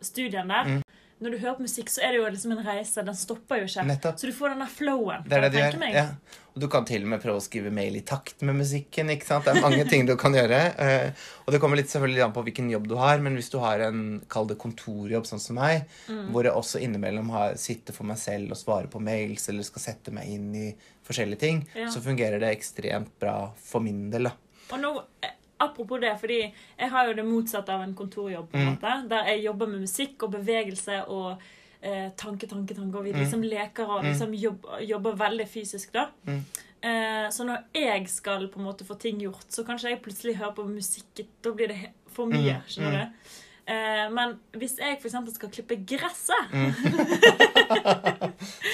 studien 0.00 0.48
der 0.48 0.64
Mm. 0.64 0.82
Når 1.18 1.30
du 1.32 1.38
hører 1.40 1.54
på 1.56 1.62
musikk, 1.64 1.88
så 1.88 2.02
er 2.04 2.12
det 2.12 2.18
jo 2.20 2.24
liksom 2.28 2.52
en 2.52 2.64
reise. 2.66 3.02
Den 3.02 3.14
stopper 3.16 3.62
jo 3.62 3.64
ikke. 3.70 3.84
Nettopp. 3.88 4.18
Så 4.20 4.26
du 4.28 4.32
får 4.36 4.50
den 4.52 4.58
der 4.60 4.66
flowen. 4.68 5.22
Det 5.24 5.32
er 5.32 5.40
det 5.46 5.52
du 5.54 5.58
gjør. 5.58 5.78
meg. 5.80 5.94
Ja. 5.96 6.10
Og 6.54 6.60
du 6.60 6.66
kan 6.72 6.84
til 6.88 7.02
og 7.04 7.08
med 7.08 7.22
prøve 7.22 7.36
å 7.40 7.44
skrive 7.44 7.70
mail 7.72 7.96
i 7.96 8.02
takt 8.04 8.42
med 8.44 8.56
musikken. 8.56 9.08
ikke 9.12 9.24
sant? 9.24 9.44
Det 9.44 9.54
er 9.56 9.62
mange 9.64 9.84
ting 9.88 10.04
du 10.08 10.14
kan 10.20 10.32
gjøre. 10.36 10.60
Uh, 10.76 11.12
Og 11.46 11.52
det 11.52 11.60
kommer 11.62 11.76
litt 11.80 11.88
selvfølgelig 11.92 12.24
an 12.26 12.32
på 12.36 12.42
hvilken 12.44 12.68
jobb 12.70 12.88
du 12.88 12.94
har, 13.00 13.18
men 13.24 13.36
hvis 13.36 13.48
du 13.52 13.58
har 13.62 13.80
en 13.86 14.02
kall 14.28 14.46
det 14.50 14.58
kontorjobb 14.58 15.24
sånn 15.28 15.40
som 15.40 15.56
meg, 15.56 15.84
Mm. 16.08 16.32
hvor 16.32 16.44
jeg 16.44 16.52
også 16.52 16.80
innimellom 16.84 17.30
har, 17.30 17.54
sitter 17.56 17.92
for 17.96 18.04
meg 18.04 18.18
selv 18.18 18.50
og 18.50 18.56
svarer 18.60 18.88
på 18.92 19.00
mails 19.00 19.48
eller 19.48 19.62
skal 19.62 19.80
sette 19.82 20.12
meg 20.12 20.28
inn 20.28 20.54
i 20.54 20.74
forskjellige 21.06 21.38
ting, 21.38 21.66
Ja. 21.74 21.86
så 21.88 22.00
fungerer 22.00 22.40
det 22.40 22.52
ekstremt 22.58 23.08
bra 23.20 23.52
for 23.56 23.80
min 23.80 24.10
del. 24.10 24.24
da. 24.24 24.32
Og 24.72 24.80
nå, 24.80 25.02
eh, 25.22 25.30
Apropos 25.60 25.98
det, 26.00 26.12
fordi 26.20 26.40
jeg 26.78 26.90
har 26.90 27.06
jo 27.06 27.12
det 27.14 27.24
motsatte 27.24 27.72
av 27.72 27.82
en 27.82 27.94
kontorjobb. 27.94 28.50
på 28.50 28.56
en 28.58 28.66
Mm. 28.66 28.72
måte, 28.74 29.08
Der 29.08 29.24
jeg 29.24 29.44
jobber 29.44 29.66
med 29.66 29.80
musikk 29.80 30.22
og 30.22 30.32
bevegelse 30.32 31.08
og 31.08 31.38
eh, 31.82 32.10
tanke, 32.16 32.46
tanke, 32.46 32.74
tanke. 32.74 32.98
Og 32.98 33.04
vi 33.04 33.12
liksom 33.12 33.42
leker 33.42 33.84
og 33.84 34.02
Mm. 34.02 34.08
liksom 34.10 34.34
jobber, 34.34 34.80
jobber 34.80 35.12
veldig 35.16 35.48
fysisk, 35.48 35.92
da. 35.92 36.06
Mm. 36.26 36.44
Eh, 36.82 37.28
så 37.30 37.44
når 37.44 37.58
jeg 37.74 38.08
skal 38.08 38.48
på 38.48 38.58
en 38.58 38.64
måte 38.64 38.84
få 38.84 38.98
ting 38.98 39.18
gjort, 39.20 39.46
så 39.48 39.64
kanskje 39.64 39.90
jeg 39.90 40.02
plutselig 40.02 40.36
hører 40.36 40.54
på 40.54 40.64
musikk. 40.68 41.26
Da 41.42 41.50
blir 41.52 41.68
det 41.68 41.88
for 42.08 42.26
mye. 42.26 42.56
Mm, 42.56 42.62
skjønner 42.68 42.90
mm. 42.90 43.12
du? 43.12 43.30
Eh, 43.66 44.04
men 44.14 44.36
hvis 44.54 44.76
jeg 44.78 45.00
eksempel 45.02 45.34
skal 45.34 45.50
klippe 45.50 45.74
gresset 45.90 46.52
Mm. 46.52 46.70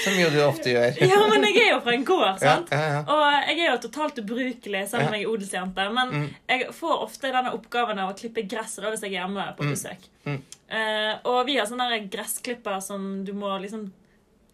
Som 0.05 0.17
jo 0.19 0.29
du 0.35 0.39
ofte 0.45 0.73
gjør. 0.75 0.99
Ja, 1.01 1.21
men 1.31 1.45
jeg 1.47 1.57
er 1.63 1.71
jo 1.73 1.79
fra 1.85 1.93
en 1.95 2.05
gård, 2.05 2.27
Ja, 2.27 2.37
sant? 2.57 2.69
ja, 2.75 2.81
ja. 2.97 3.01
Og 3.07 3.49
jeg 3.49 3.61
er 3.63 3.71
jo 3.73 3.79
totalt 3.87 4.19
ubrukelig, 4.21 4.83
selv 4.91 5.07
om 5.07 5.13
Ja. 5.15 5.19
jeg 5.19 5.25
er 5.25 5.31
odelsjente. 5.33 5.87
Men 5.95 6.09
Mm. 6.13 6.29
jeg 6.49 6.69
får 6.75 7.03
ofte 7.07 7.33
denne 7.33 7.53
oppgaven 7.55 7.99
av 7.99 8.13
å 8.13 8.19
klippe 8.19 8.43
gresset 8.49 8.83
da, 8.83 8.91
hvis 8.91 9.01
jeg 9.03 9.15
er 9.15 9.21
hjemme 9.27 9.57
på 9.57 9.63
Mm. 9.65 9.73
besøk. 9.73 10.09
Mm. 10.27 10.43
Eh, 10.71 11.15
og 11.25 11.47
vi 11.47 11.57
har 11.57 11.67
sånne 11.67 12.11
gressklipper 12.11 12.81
som 12.83 13.25
du 13.25 13.33
må 13.33 13.59
liksom 13.61 13.91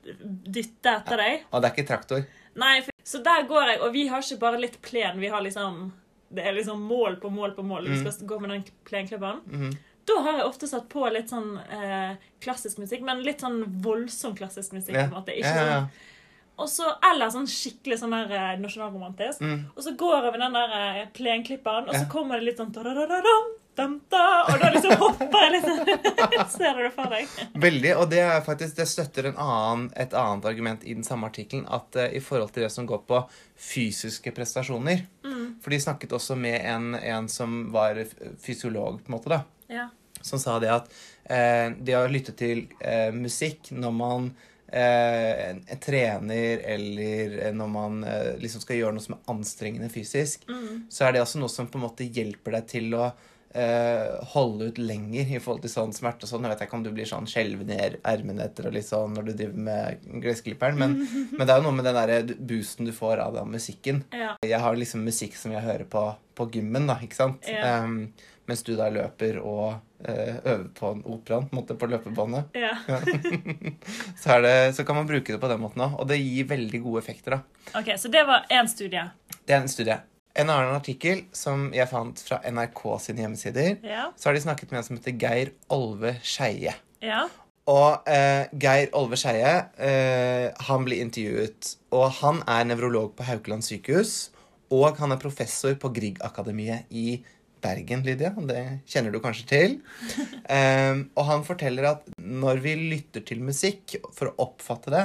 dytte 0.05 0.97
etter 0.97 1.17
deg. 1.17 1.41
Og 1.53 1.63
det 1.63 1.71
er 1.71 1.75
ikke 1.83 1.89
traktor. 1.89 2.27
Nei, 2.57 2.81
for, 2.83 2.91
Så 3.05 3.23
der 3.25 3.43
går 3.49 3.67
jeg, 3.73 3.81
og 3.81 3.93
vi 3.93 4.07
har 4.07 4.21
ikke 4.21 4.39
bare 4.39 4.59
litt 4.61 4.81
plen, 4.83 5.19
vi 5.19 5.29
har 5.29 5.41
liksom 5.43 5.93
Det 6.31 6.45
er 6.45 6.53
liksom 6.53 6.83
mål 6.87 7.17
på 7.21 7.31
mål 7.33 7.55
på 7.57 7.65
mål. 7.65 7.85
Vi 7.89 8.05
Mm. 8.05 8.13
skal 8.13 8.27
gå 8.29 8.39
med 8.41 8.51
den 8.51 8.65
plenklipperen. 8.85 9.41
Mhm. 9.49 9.79
Da 10.09 10.21
har 10.25 10.39
jeg 10.41 10.49
ofte 10.49 10.69
satt 10.71 10.87
på 10.93 11.05
litt 11.13 11.33
sånn 11.33 11.57
eh, 11.61 12.15
klassisk 12.41 12.81
musikk, 12.81 13.03
men 13.05 13.21
litt 13.27 13.45
sånn 13.45 13.61
voldsom 13.85 14.37
klassisk 14.39 14.73
musikk. 14.77 14.97
På 14.97 15.09
en 15.11 15.19
måte. 15.21 15.37
Ikke 15.37 15.57
sånn 15.57 15.91
og 16.59 16.67
så, 16.67 16.91
Eller 17.07 17.31
sånn 17.31 17.47
skikkelig 17.51 18.01
sånn 18.01 18.17
der 18.17 18.35
eh, 18.35 18.57
nasjonalromantisk. 18.59 19.45
Mm. 19.45 19.61
Og 19.77 19.85
så 19.85 19.95
går 19.99 20.27
jeg 20.27 20.35
med 20.35 20.43
den 20.43 20.59
der 20.59 20.75
eh, 20.81 21.05
plenklipperen, 21.15 21.87
og 21.87 21.95
så 21.95 22.09
kommer 22.11 22.41
det 22.41 22.49
litt 22.49 22.61
sånn 22.61 22.73
da-da-da-da-dam, 22.75 23.53
Og 23.79 24.57
da 24.59 24.71
liksom 24.75 24.97
hopper 24.99 25.45
jeg 25.45 25.53
litt 25.55 25.69
sånn. 25.69 25.93
Ser 26.57 26.75
du 26.75 26.83
det 26.83 26.91
for 26.97 27.15
deg? 27.15 27.37
Veldig, 27.63 27.93
og 27.95 28.09
det 28.11 28.25
er 28.25 28.43
faktisk, 28.43 28.75
det 28.81 28.89
støtter 28.91 29.31
en 29.31 29.39
annen, 29.45 29.85
et 29.95 30.17
annet 30.19 30.49
argument 30.51 30.83
i 30.83 30.97
den 30.99 31.07
samme 31.07 31.31
artikkelen. 31.31 31.63
At 31.71 31.95
uh, 31.95 32.09
i 32.11 32.19
forhold 32.19 32.51
til 32.57 32.67
det 32.67 32.73
som 32.75 32.89
går 32.91 33.05
på 33.07 33.23
fysiske 33.55 34.35
prestasjoner 34.35 35.07
For 35.63 35.75
de 35.75 35.79
snakket 35.83 36.13
også 36.15 36.35
med 36.39 36.59
en, 36.59 36.91
en 36.99 37.31
som 37.31 37.69
var 37.75 38.03
fysiolog, 38.43 38.99
på 39.05 39.13
en 39.13 39.15
måte, 39.15 39.31
da. 39.31 39.41
Ja. 39.69 39.89
Som 40.21 40.41
sa 40.43 40.59
det 40.59 40.71
at 40.75 40.89
eh, 41.31 41.71
det 41.79 41.95
å 41.99 42.07
lytte 42.11 42.33
til 42.37 42.65
eh, 42.81 43.11
musikk 43.15 43.71
når 43.77 43.93
man 43.95 44.31
eh, 44.73 45.57
trener, 45.85 46.59
eller 46.75 47.39
eh, 47.47 47.53
når 47.55 47.71
man 47.73 48.01
eh, 48.05 48.33
liksom 48.43 48.65
skal 48.65 48.81
gjøre 48.81 48.97
noe 48.97 49.05
som 49.05 49.15
er 49.19 49.33
anstrengende 49.35 49.91
fysisk, 49.93 50.49
Mm. 50.49 50.87
så 50.91 51.07
er 51.07 51.13
det 51.15 51.23
også 51.23 51.39
noe 51.43 51.53
som 51.53 51.69
på 51.71 51.79
en 51.79 51.87
måte 51.87 52.09
hjelper 52.09 52.59
deg 52.59 52.67
til 52.75 52.95
å 52.99 53.11
holde 54.33 54.69
ut 54.69 54.79
lenger 54.79 55.31
i 55.35 55.39
forhold 55.41 55.63
til 55.65 55.73
sånn 55.73 55.95
smerte 55.97 56.27
og 56.27 56.31
sånn. 56.31 56.45
Jeg 56.45 56.53
vet 56.53 56.65
ikke 56.67 56.77
om 56.77 56.83
du 56.85 56.91
blir 56.95 57.09
sånn 57.09 57.27
skjelven 57.27 57.71
i 57.73 57.79
er- 57.81 57.97
ermene 58.07 58.45
etter 58.45 58.69
og 58.69 58.75
litt 58.77 58.87
sånn 58.87 59.15
når 59.17 59.31
du 59.31 59.33
driver 59.33 59.63
med 59.69 60.05
gressklipperen, 60.23 60.77
men, 60.79 60.97
men 61.37 61.43
det 61.47 61.55
er 61.55 61.63
jo 61.63 61.67
noe 61.67 61.77
med 61.79 61.89
den 61.89 61.97
der 61.99 62.35
boosten 62.39 62.87
du 62.87 62.93
får 62.93 63.23
av 63.25 63.35
den 63.39 63.51
musikken. 63.57 64.03
Ja. 64.13 64.35
Jeg 64.45 64.61
har 64.61 64.77
liksom 64.77 65.03
musikk 65.09 65.35
som 65.41 65.57
jeg 65.57 65.65
hører 65.65 65.89
på 65.89 66.05
på 66.39 66.47
gymmen, 66.55 66.85
da, 66.87 66.95
ikke 67.03 67.17
sant? 67.19 67.49
Ja. 67.51 67.81
Um, 67.83 68.13
mens 68.47 68.63
du 68.63 68.71
da 68.79 68.87
løper 68.95 69.41
og 69.43 69.81
uh, 70.07 70.37
øver 70.47 70.69
på 70.77 70.93
en 70.95 71.01
operaen, 71.03 71.49
på 71.51 71.57
en 71.57 71.59
måte, 71.59 71.75
på 71.81 71.89
løpebåndet. 71.91 72.55
ja. 72.55 72.77
Så, 74.23 74.39
det, 74.45 74.75
så 74.77 74.85
kan 74.87 74.97
man 75.01 75.09
bruke 75.09 75.33
det 75.35 75.41
på 75.43 75.51
den 75.51 75.61
måten 75.63 75.83
òg, 75.83 75.97
og 75.99 76.07
det 76.11 76.21
gir 76.21 76.47
veldig 76.51 76.81
gode 76.85 77.03
effekter, 77.03 77.37
da. 77.39 77.81
OK, 77.81 77.91
så 77.99 78.11
det 78.13 78.23
var 78.29 78.47
én 78.55 78.71
studie. 78.71 79.03
Det 79.47 79.55
er 79.57 79.61
en 79.65 79.69
studie. 79.73 79.99
En 80.39 80.51
annen 80.55 80.75
artikkel 80.77 81.25
som 81.35 81.69
jeg 81.75 81.89
fant 81.91 82.21
fra 82.23 82.39
NRK 82.47 82.83
sine 83.03 83.25
hjemmesider, 83.25 83.79
Ja. 83.83 84.09
så 84.17 84.29
har 84.31 84.35
de 84.39 84.41
snakket 84.45 84.71
med 84.71 84.79
en 84.79 84.85
som 84.87 84.97
heter 85.01 85.17
Geir 85.19 85.51
Olve 85.75 86.15
Skeie. 86.23 86.75
Ja. 87.03 87.25
Og 87.69 88.07
eh, 88.09 88.47
Geir 88.57 88.89
Olve 88.97 89.19
Skeie, 89.21 89.67
eh, 89.77 90.53
han 90.69 90.85
blir 90.87 91.03
intervjuet. 91.05 91.75
Og 91.93 92.07
han 92.23 92.43
er 92.49 92.65
nevrolog 92.71 93.17
på 93.19 93.27
Haukeland 93.29 93.67
sykehus. 93.67 94.31
Og 94.71 94.97
han 95.01 95.13
er 95.13 95.21
professor 95.21 95.75
på 95.81 95.91
Griegakademiet 95.97 96.87
i 96.93 97.19
Bergen, 97.61 98.05
Lydia. 98.07 98.31
Det 98.39 98.63
kjenner 98.87 99.11
du 99.13 99.19
kanskje 99.25 99.47
til. 99.51 99.79
Eh, 100.49 100.97
og 101.13 101.27
han 101.29 101.43
forteller 101.45 101.85
at 101.91 102.07
når 102.25 102.63
vi 102.65 102.73
lytter 102.95 103.21
til 103.29 103.43
musikk, 103.45 103.99
for 104.17 104.31
å 104.31 104.47
oppfatte 104.47 104.89
det, 104.95 105.03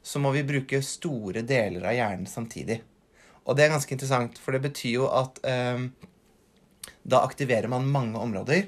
så 0.00 0.22
må 0.24 0.30
vi 0.32 0.40
bruke 0.48 0.78
store 0.80 1.42
deler 1.44 1.84
av 1.84 1.92
hjernen 1.98 2.24
samtidig. 2.30 2.78
Og 3.46 3.56
det 3.56 3.64
er 3.66 3.74
ganske 3.74 3.94
interessant, 3.94 4.38
for 4.42 4.52
det 4.56 4.62
betyr 4.64 4.92
jo 4.96 5.08
at 5.14 5.38
eh, 5.46 5.84
da 7.06 7.20
aktiverer 7.26 7.68
man 7.70 7.86
mange 7.90 8.18
områder. 8.18 8.66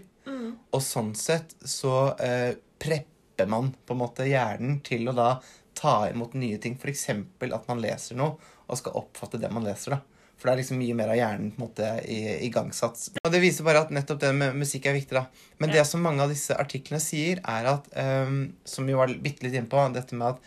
Og 0.70 0.82
sånn 0.84 1.14
sett 1.16 1.54
så 1.66 2.12
eh, 2.20 2.52
prepper 2.78 3.48
man 3.50 3.72
på 3.86 3.94
en 3.94 4.00
måte 4.02 4.26
hjernen 4.28 4.80
til 4.86 5.08
å 5.08 5.14
da 5.16 5.30
ta 5.78 6.08
imot 6.10 6.34
nye 6.38 6.58
ting. 6.62 6.76
F.eks. 6.78 7.08
at 7.48 7.68
man 7.70 7.80
leser 7.82 8.18
noe 8.18 8.36
og 8.68 8.76
skal 8.78 8.98
oppfatte 9.00 9.40
det 9.40 9.50
man 9.54 9.64
leser. 9.66 9.96
da. 9.96 10.00
For 10.38 10.46
det 10.46 10.52
er 10.52 10.60
liksom 10.60 10.78
mye 10.78 10.94
mer 10.98 11.10
av 11.10 11.16
hjernen 11.18 11.50
på 11.54 11.58
en 11.58 11.64
måte 11.64 11.88
i- 12.06 12.38
igangsatt. 12.46 13.00
Og 13.24 13.32
det 13.32 13.40
viser 13.42 13.64
bare 13.66 13.80
at 13.86 13.90
nettopp 13.94 14.20
det 14.22 14.30
med 14.36 14.54
musikk 14.60 14.86
er 14.86 14.94
viktig. 14.98 15.16
da. 15.16 15.24
Men 15.58 15.72
det 15.74 15.86
som 15.88 16.02
mange 16.04 16.22
av 16.22 16.30
disse 16.30 16.54
artiklene 16.54 17.00
sier, 17.02 17.40
er 17.42 17.66
at 17.72 17.88
um, 17.96 18.52
Som 18.64 18.86
vi 18.86 18.94
var 18.94 19.08
bitte 19.08 19.42
litt 19.46 19.54
inne 19.58 19.66
på, 19.72 19.82
dette 19.96 20.14
med 20.14 20.28
at 20.36 20.38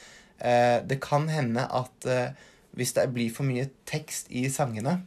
uh, 0.45 0.87
det 0.87 1.01
kan 1.03 1.27
hende 1.27 1.65
at 1.67 2.05
eh, 2.07 2.31
hvis 2.77 2.93
det 2.97 3.07
blir 3.13 3.31
for 3.33 3.47
mye 3.47 3.67
tekst 3.89 4.31
i 4.31 4.45
sangene, 4.51 5.01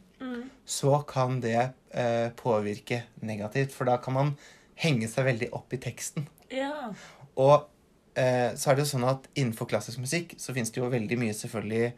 så 0.65 0.99
kan 1.07 1.39
det 1.41 1.69
eh, 1.93 2.29
påvirke 2.35 3.03
negativt. 3.21 3.73
For 3.75 3.87
da 3.87 3.97
kan 4.01 4.17
man 4.17 4.33
henge 4.81 5.07
seg 5.11 5.29
veldig 5.29 5.51
opp 5.55 5.73
i 5.73 5.81
teksten. 5.81 6.27
ja. 6.51 6.93
Og 7.35 7.67
eh, 8.15 8.53
så 8.55 8.71
er 8.71 8.77
det 8.77 8.85
jo 8.85 8.91
sånn 8.93 9.07
at 9.09 9.27
innenfor 9.35 9.67
klassisk 9.67 9.99
musikk 9.99 10.37
så 10.39 10.53
fins 10.55 10.71
det 10.71 10.79
jo 10.79 10.91
veldig 10.91 11.17
mye 11.19 11.35
selvfølgelig 11.35 11.89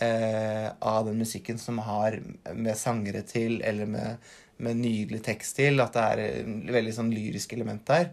eh, 0.00 0.68
av 0.72 1.04
den 1.08 1.20
musikken 1.20 1.60
som 1.60 1.82
har 1.84 2.16
med 2.54 2.78
sangere 2.80 3.20
til, 3.28 3.60
eller 3.60 3.90
med, 3.90 4.30
med 4.56 4.80
nydelig 4.80 5.20
tekst 5.26 5.58
til, 5.60 5.82
at 5.84 5.92
det 5.96 6.06
er 6.14 6.24
eh, 6.24 6.50
veldig 6.78 6.96
sånn 6.96 7.12
lyrisk 7.12 7.52
element 7.56 7.84
der. 7.92 8.10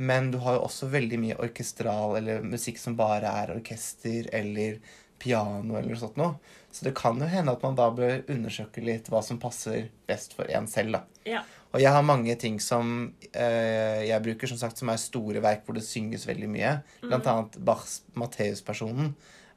Men 0.00 0.30
du 0.32 0.38
har 0.40 0.56
jo 0.56 0.64
også 0.64 0.88
veldig 0.88 1.20
mye 1.20 1.38
orkestral, 1.44 2.16
eller 2.22 2.44
musikk 2.48 2.80
som 2.80 2.96
bare 2.96 3.28
er 3.42 3.52
orkester, 3.58 4.30
eller 4.32 4.80
piano, 5.22 5.78
eller 5.78 5.98
sånt 5.98 6.18
noe. 6.20 6.36
Så 6.72 6.86
det 6.86 6.94
kan 6.98 7.20
jo 7.20 7.28
hende 7.28 7.52
at 7.52 7.64
man 7.64 7.76
da 7.78 7.88
bør 7.94 8.22
undersøke 8.32 8.82
litt 8.84 9.10
hva 9.12 9.20
som 9.24 9.40
passer 9.42 9.90
best 10.08 10.34
for 10.36 10.50
en 10.50 10.68
selv, 10.70 10.98
da. 10.98 11.02
ja. 11.36 11.42
Og 11.72 11.80
jeg 11.80 11.88
har 11.94 12.04
mange 12.04 12.34
ting 12.36 12.58
som 12.60 13.14
eh, 13.32 14.02
jeg 14.04 14.20
bruker, 14.26 14.50
som 14.50 14.58
sagt, 14.60 14.76
som 14.76 14.90
er 14.92 14.98
store 15.00 15.40
verk 15.40 15.62
hvor 15.64 15.78
det 15.78 15.84
synges 15.86 16.26
veldig 16.28 16.50
mye. 16.52 16.72
Blant 17.00 17.28
annet 17.32 17.56
Bachs 17.64 18.02
Matteus-personen 18.18 19.14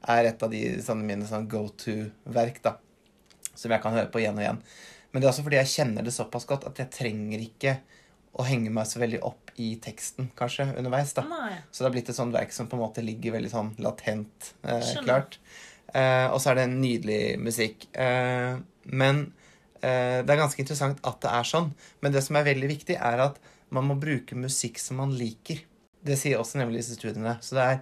er 0.08 0.30
et 0.30 0.44
av 0.44 0.52
de 0.52 0.62
sånne 0.84 1.04
mine 1.04 1.28
sånn 1.28 1.48
go 1.52 1.66
to-verk, 1.76 2.62
da. 2.64 2.78
Som 3.52 3.74
jeg 3.74 3.84
kan 3.84 3.96
høre 3.96 4.08
på 4.12 4.22
igjen 4.22 4.38
og 4.40 4.46
igjen. 4.46 4.62
Men 5.12 5.20
det 5.20 5.28
er 5.28 5.32
også 5.34 5.44
fordi 5.44 5.60
jeg 5.60 5.72
kjenner 5.74 6.06
det 6.06 6.16
såpass 6.16 6.48
godt 6.48 6.64
at 6.70 6.80
jeg 6.80 6.92
trenger 6.92 7.44
ikke 7.44 7.76
å 8.36 8.44
henge 8.44 8.72
meg 8.72 8.88
så 8.88 9.00
veldig 9.00 9.22
opp 9.24 9.52
i 9.62 9.70
teksten, 9.80 10.28
kanskje, 10.36 10.68
underveis, 10.76 11.14
da. 11.16 11.24
Nei. 11.30 11.54
Så 11.70 11.80
det 11.80 11.88
har 11.88 11.94
blitt 11.94 12.10
et 12.12 12.18
sånt 12.18 12.36
verk 12.36 12.52
som 12.52 12.68
på 12.68 12.76
en 12.76 12.82
måte 12.84 13.04
ligger 13.04 13.36
veldig 13.38 13.52
sånn 13.52 13.72
latent 13.80 14.50
eh, 14.68 14.90
klart. 15.06 15.38
Eh, 15.94 16.26
og 16.28 16.40
så 16.42 16.52
er 16.52 16.58
det 16.58 16.66
en 16.68 16.78
nydelig 16.82 17.20
musikk. 17.40 17.88
Eh, 17.96 18.58
men 18.92 19.22
eh, 19.80 20.20
det 20.20 20.34
er 20.34 20.42
ganske 20.42 20.60
interessant 20.60 21.00
at 21.08 21.22
det 21.24 21.32
er 21.32 21.48
sånn. 21.48 21.72
Men 22.04 22.12
det 22.12 22.24
som 22.26 22.36
er 22.36 22.48
veldig 22.50 22.70
viktig, 22.74 22.98
er 23.00 23.24
at 23.30 23.40
man 23.74 23.88
må 23.88 23.96
bruke 23.98 24.36
musikk 24.38 24.78
som 24.82 25.00
man 25.00 25.16
liker. 25.16 25.64
Det 26.06 26.18
sier 26.20 26.38
også 26.38 26.60
nemlig 26.60 26.82
disse 26.82 26.98
studiene. 26.98 27.38
Så 27.40 27.56
det 27.56 27.64
er 27.64 27.80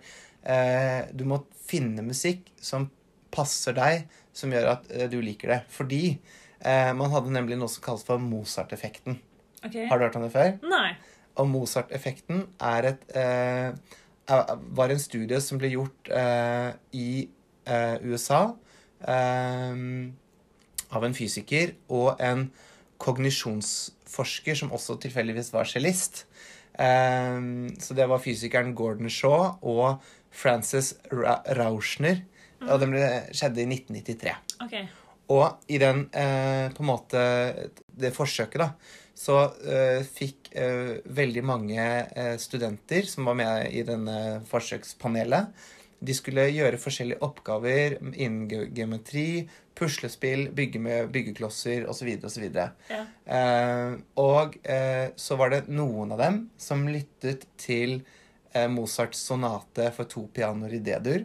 eh, 0.54 1.00
Du 1.12 1.26
må 1.28 1.42
finne 1.66 2.06
musikk 2.06 2.46
som 2.62 2.88
passer 3.34 3.74
deg, 3.76 4.06
som 4.36 4.52
gjør 4.54 4.76
at 4.76 4.90
eh, 4.94 5.10
du 5.10 5.18
liker 5.18 5.56
det. 5.56 5.60
Fordi 5.74 6.04
eh, 6.14 6.92
man 6.94 7.10
hadde 7.12 7.34
nemlig 7.34 7.58
noe 7.58 7.72
som 7.72 7.84
kalles 7.84 8.06
for 8.06 8.22
Mozart-effekten. 8.22 9.18
Ok. 9.64 9.76
Har 9.90 9.98
du 9.98 10.04
hørt 10.06 10.16
om 10.18 10.24
det 10.26 10.32
før? 10.34 10.56
Nei. 10.68 10.94
Og 11.40 11.48
Mozart-effekten 11.50 12.44
er 12.62 12.90
et 12.92 13.06
eh, 13.18 13.72
var 14.78 14.92
en 14.92 15.00
studie 15.02 15.40
som 15.42 15.58
ble 15.60 15.72
gjort 15.74 16.10
eh, 16.14 16.70
i 16.96 17.08
eh, 17.66 17.96
USA 18.06 18.42
eh, 19.04 19.80
av 20.94 21.06
en 21.08 21.16
fysiker 21.16 21.74
og 21.92 22.20
en 22.22 22.46
kognisjonsforsker 23.02 24.56
som 24.62 24.72
også 24.72 24.96
tilfeldigvis 25.02 25.50
var 25.52 25.68
cellist. 25.68 26.24
Eh, 26.78 27.40
så 27.82 27.96
det 27.98 28.08
var 28.10 28.22
fysikeren 28.22 28.74
Gordon 28.78 29.10
Shaw 29.10 29.56
og 29.60 30.04
Francis 30.34 30.94
Ra 31.12 31.40
Rauschner. 31.58 32.22
Og 32.64 32.80
det 32.80 32.88
skjedde 33.36 33.60
i 33.60 33.66
1993. 33.68 34.30
Ok. 34.64 34.76
Og 35.32 35.62
i 35.72 35.78
den, 35.80 36.04
eh, 36.12 36.68
på 36.74 36.82
en 36.84 36.90
måte, 36.90 37.20
det 37.88 38.10
forsøket, 38.12 38.58
da, 38.60 38.72
så 39.16 39.38
eh, 39.64 40.02
fikk 40.04 40.50
eh, 40.58 40.98
veldig 41.06 41.44
mange 41.46 41.80
eh, 41.80 42.34
studenter 42.42 43.06
som 43.08 43.24
var 43.30 43.38
med 43.38 43.70
i 43.72 43.84
denne 43.86 44.42
forsøkspanelet, 44.50 45.54
de 46.04 46.12
skulle 46.12 46.42
gjøre 46.52 46.76
forskjellige 46.82 47.22
oppgaver 47.24 47.94
innen 48.12 48.48
ge- 48.50 48.66
geometri, 48.76 49.46
puslespill, 49.74 50.50
bygge 50.52 50.78
med 50.82 51.08
byggeklosser 51.14 51.86
osv. 51.88 52.10
osv. 52.28 52.44
Ja. 52.90 52.98
Eh, 53.24 53.94
og 54.20 54.58
eh, 54.68 55.14
så 55.16 55.38
var 55.40 55.54
det 55.54 55.62
noen 55.72 56.12
av 56.12 56.20
dem 56.20 56.42
som 56.60 56.84
lyttet 56.90 57.46
til 57.56 58.02
eh, 58.52 58.68
Mozarts 58.68 59.22
sonate 59.30 59.88
for 59.96 60.04
to 60.10 60.26
pianoer 60.34 60.76
i 60.76 60.82
D-dur. 60.84 61.24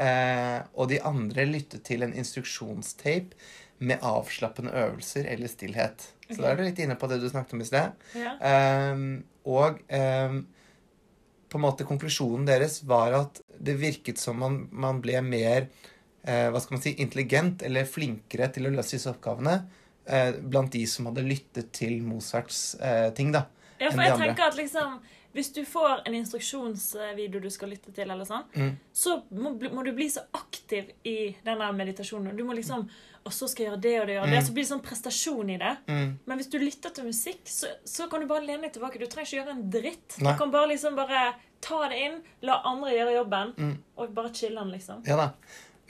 Eh, 0.00 0.60
og 0.74 0.88
de 0.88 1.00
andre 1.04 1.44
lyttet 1.48 1.82
til 1.84 2.06
en 2.06 2.14
instruksjonstape 2.16 3.36
med 3.84 4.00
avslappende 4.04 4.72
øvelser 4.76 5.28
eller 5.32 5.48
stillhet. 5.48 6.06
Så 6.30 6.36
Ok. 6.36 6.40
da 6.40 6.50
er 6.50 6.56
du 6.56 6.62
litt 6.64 6.78
inne 6.78 6.96
på 7.00 7.08
det 7.08 7.20
du 7.20 7.28
snakket 7.28 7.56
om 7.56 7.60
i 7.60 7.68
sted. 7.68 7.92
Ja. 8.14 8.32
Ehm, 8.40 9.24
og 9.44 9.80
ehm, 9.88 10.42
på 11.50 11.58
en 11.58 11.64
måte 11.64 11.86
konklusjonen 11.88 12.46
deres 12.46 12.82
var 12.86 13.16
at 13.18 13.40
det 13.58 13.76
virket 13.80 14.18
som 14.18 14.38
man, 14.38 14.68
man 14.70 15.00
ble 15.02 15.20
mer 15.26 15.68
eh, 16.24 16.48
hva 16.52 16.60
skal 16.60 16.76
man 16.76 16.82
si, 16.84 16.94
intelligent 17.02 17.64
eller 17.66 17.88
flinkere 17.88 18.50
til 18.54 18.68
å 18.68 18.74
løse 18.76 18.96
disse 18.96 19.10
oppgavene 19.10 19.56
eh, 20.06 20.32
blant 20.40 20.72
de 20.72 20.84
som 20.86 21.08
hadde 21.10 21.24
lyttet 21.26 21.72
til 21.76 22.00
Mozarts 22.06 22.76
eh, 22.80 23.08
ting. 23.16 23.32
da. 23.32 23.46
Ja, 23.80 23.90
for 23.90 24.04
jeg 24.04 24.20
tenker 24.20 24.48
at 24.52 24.56
liksom 24.60 25.00
Hvis 25.32 25.52
du 25.54 25.64
får 25.64 26.02
en 26.06 26.14
instruksjonsvideo 26.14 27.40
du 27.40 27.50
skal 27.50 27.70
lytte 27.70 27.92
til, 27.94 28.10
eller 28.10 28.24
sånn, 28.26 28.44
Mm. 28.56 28.76
så 28.92 29.22
må, 29.32 29.52
må 29.72 29.84
du 29.84 29.92
bli 29.92 30.08
så 30.10 30.20
aktiv 30.34 30.90
i 31.04 31.36
denne 31.44 31.72
meditasjonen. 31.72 32.36
Du 32.36 32.44
må 32.44 32.54
liksom 32.54 32.88
Og 33.22 33.32
så 33.32 33.46
skal 33.46 33.64
jeg 33.66 33.70
gjøre 33.72 33.80
det 33.82 34.00
og 34.00 34.06
det 34.08 34.14
og 34.18 34.26
det. 34.30 34.38
Mm. 34.40 34.44
Så 34.46 34.52
blir 34.54 34.64
det 34.64 34.70
sånn 34.70 34.80
prestasjon 34.82 35.50
i 35.52 35.56
det. 35.60 35.76
Mm. 35.88 36.18
Men 36.24 36.38
hvis 36.38 36.48
du 36.50 36.58
lytter 36.58 36.88
til 36.90 37.04
musikk, 37.04 37.42
så, 37.44 37.66
så 37.84 38.06
kan 38.08 38.20
du 38.22 38.26
bare 38.26 38.46
lene 38.46 38.62
deg 38.62 38.72
tilbake. 38.72 38.96
Du 38.98 39.04
trenger 39.04 39.28
ikke 39.28 39.36
gjøre 39.42 39.50
en 39.58 39.70
dritt. 39.70 40.16
Nei. 40.24 40.32
Du 40.32 40.38
kan 40.38 40.50
bare 40.50 40.68
liksom 40.70 40.96
bare 40.96 41.34
ta 41.60 41.82
det 41.90 41.98
inn, 42.00 42.16
la 42.40 42.62
andre 42.64 42.94
gjøre 42.96 43.12
jobben, 43.18 43.52
Mm. 43.58 43.76
og 43.98 44.14
bare 44.14 44.32
chille 44.32 44.56
den, 44.56 44.72
liksom. 44.72 45.04
Ja 45.06 45.16
da. 45.20 45.26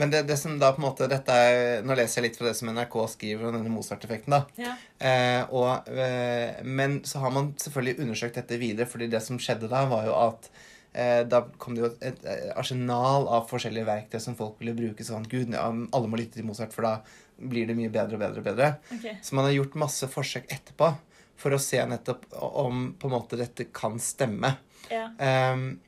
Men 0.00 0.12
det, 0.12 0.23
det 0.30 0.38
som 0.40 0.57
da 0.59 0.71
på 0.73 0.80
en 0.80 0.87
måte 0.87 1.09
dette 1.11 1.35
er, 1.37 1.83
Nå 1.85 1.92
leser 1.99 2.21
jeg 2.21 2.30
litt 2.30 2.38
fra 2.40 2.49
det 2.49 2.57
som 2.57 2.71
NRK 2.73 2.97
skriver 3.12 3.50
om 3.50 3.59
denne 3.59 3.73
Mozart-effekten. 3.73 4.33
da. 4.33 4.42
Ja. 4.57 4.75
Eh, 4.97 5.42
og, 5.52 5.90
eh, 5.92 6.62
men 6.64 7.02
så 7.04 7.21
har 7.21 7.35
man 7.37 7.52
selvfølgelig 7.61 8.00
undersøkt 8.07 8.40
dette 8.40 8.61
videre, 8.61 8.88
fordi 8.88 9.11
det 9.12 9.21
som 9.25 9.40
skjedde 9.40 9.69
da, 9.69 9.85
var 9.90 10.09
jo 10.09 10.14
at 10.16 10.49
eh, 10.95 11.21
da 11.28 11.42
kom 11.61 11.76
det 11.76 11.85
jo 11.85 11.90
et, 11.90 12.25
et 12.25 12.49
arsenal 12.57 13.28
av 13.28 13.45
forskjellige 13.52 13.89
verktøy 13.91 14.25
som 14.25 14.39
folk 14.39 14.56
ville 14.63 14.76
bruke. 14.78 15.04
Sånn 15.04 15.28
Gud, 15.28 15.52
ja, 15.52 15.69
alle 15.69 16.08
må 16.08 16.21
lytte 16.21 16.41
til 16.41 16.49
Mozart, 16.49 16.73
for 16.76 16.89
da 16.89 16.97
blir 17.41 17.69
det 17.69 17.76
mye 17.76 17.93
bedre 17.93 18.17
og 18.17 18.25
bedre 18.25 18.41
og 18.41 18.49
bedre. 18.49 18.73
Okay. 18.97 19.21
Så 19.25 19.36
man 19.36 19.49
har 19.49 19.56
gjort 19.58 19.78
masse 19.84 20.08
forsøk 20.13 20.49
etterpå 20.49 20.95
for 21.41 21.56
å 21.56 21.60
se 21.60 21.80
nettopp 21.89 22.26
om 22.41 22.91
på 23.00 23.08
en 23.08 23.15
måte 23.15 23.39
dette 23.41 23.69
kan 23.73 23.97
stemme. 24.02 24.54
Ja. 24.93 25.06
Ehm, 25.23 25.78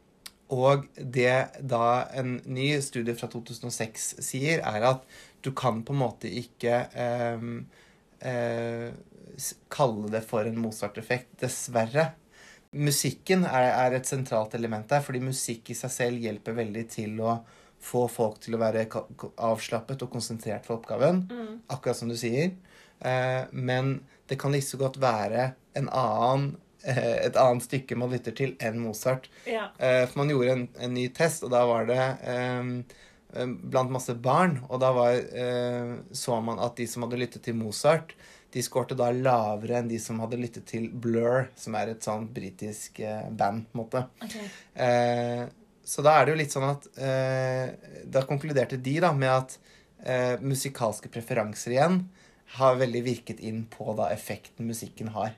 og 0.52 0.84
det 0.96 1.36
da 1.64 1.84
en 2.18 2.34
ny 2.44 2.74
studie 2.84 3.14
fra 3.16 3.28
2006 3.32 4.08
sier, 4.22 4.60
er 4.60 4.84
at 4.90 5.06
du 5.42 5.50
kan 5.56 5.80
på 5.82 5.94
en 5.94 6.02
måte 6.04 6.28
ikke 6.28 6.74
eh, 6.92 7.46
eh, 8.28 8.90
kalle 9.72 10.10
det 10.12 10.20
for 10.28 10.46
en 10.46 10.60
Mozart-effekt, 10.60 11.32
dessverre. 11.40 12.10
Musikken 12.72 13.44
er, 13.48 13.70
er 13.72 13.96
et 13.98 14.08
sentralt 14.08 14.54
element 14.56 14.86
der, 14.88 15.02
fordi 15.04 15.20
musikk 15.24 15.72
i 15.72 15.76
seg 15.76 15.92
selv 15.92 16.22
hjelper 16.24 16.56
veldig 16.56 16.84
til 16.94 17.18
å 17.20 17.38
få 17.82 18.04
folk 18.08 18.38
til 18.44 18.54
å 18.56 18.60
være 18.62 18.84
avslappet 19.42 20.04
og 20.06 20.12
konsentrert 20.14 20.68
for 20.68 20.78
oppgaven, 20.78 21.24
Mm. 21.32 21.56
akkurat 21.68 21.98
som 21.98 22.08
du 22.08 22.16
sier. 22.16 22.52
Eh, 23.02 23.44
men 23.52 23.96
det 24.28 24.38
kan 24.38 24.52
like 24.52 24.64
så 24.68 24.78
godt 24.78 25.00
være 25.02 25.54
en 25.74 25.88
annen, 25.88 26.56
et 26.84 27.38
annet 27.38 27.66
stykke 27.66 27.98
man 27.98 28.12
lytter 28.12 28.34
til 28.36 28.56
enn 28.62 28.80
Mozart. 28.82 29.30
ja. 29.46 29.70
Eh, 29.78 30.02
for 30.08 30.22
man 30.22 30.32
gjorde 30.32 30.56
en, 30.56 30.66
en 30.82 30.94
ny 30.96 31.06
test, 31.14 31.46
og 31.46 31.54
da 31.54 31.62
var 31.68 31.88
det 31.90 32.00
eh, 32.00 32.68
eh, 33.36 33.56
blant 33.62 33.94
masse 33.94 34.16
barn. 34.18 34.58
Og 34.68 34.82
da 34.82 34.92
var, 34.96 35.16
uh, 35.16 35.96
så 36.12 36.40
man 36.44 36.62
at 36.62 36.76
de 36.80 36.88
som 36.90 37.06
hadde 37.06 37.22
lyttet 37.22 37.46
til 37.46 37.58
Mozart, 37.58 38.16
de 38.52 38.60
skårte 38.60 38.98
da 38.98 39.08
lavere 39.16 39.78
enn 39.80 39.88
de 39.88 39.96
som 40.02 40.20
hadde 40.20 40.40
lyttet 40.40 40.66
til 40.68 40.90
Blur, 40.92 41.46
som 41.56 41.78
er 41.78 41.94
et 41.94 42.04
sånn 42.04 42.28
britisk 42.34 43.00
uh, 43.00 43.30
band, 43.30 43.66
på 43.70 43.78
en 43.78 43.84
måte. 43.84 44.06
Okay. 44.26 44.48
Uh, 44.76 45.50
så 45.84 46.02
da 46.04 46.16
er 46.16 46.26
det 46.26 46.34
jo 46.34 46.40
litt 46.40 46.54
sånn 46.54 46.68
at 46.68 46.88
eh, 46.94 47.72
Da 48.06 48.24
konkluderte 48.28 48.78
de 48.80 48.96
da 49.02 49.12
med 49.16 49.32
at 49.32 49.56
eh, 50.06 50.34
musikalske 50.42 51.10
preferanser 51.12 51.76
igjen 51.76 52.02
har 52.58 52.78
veldig 52.80 53.02
virket 53.06 53.40
inn 53.40 53.64
på 53.70 53.94
da 53.96 54.10
effekten 54.12 54.68
musikken 54.68 55.08
har. 55.14 55.32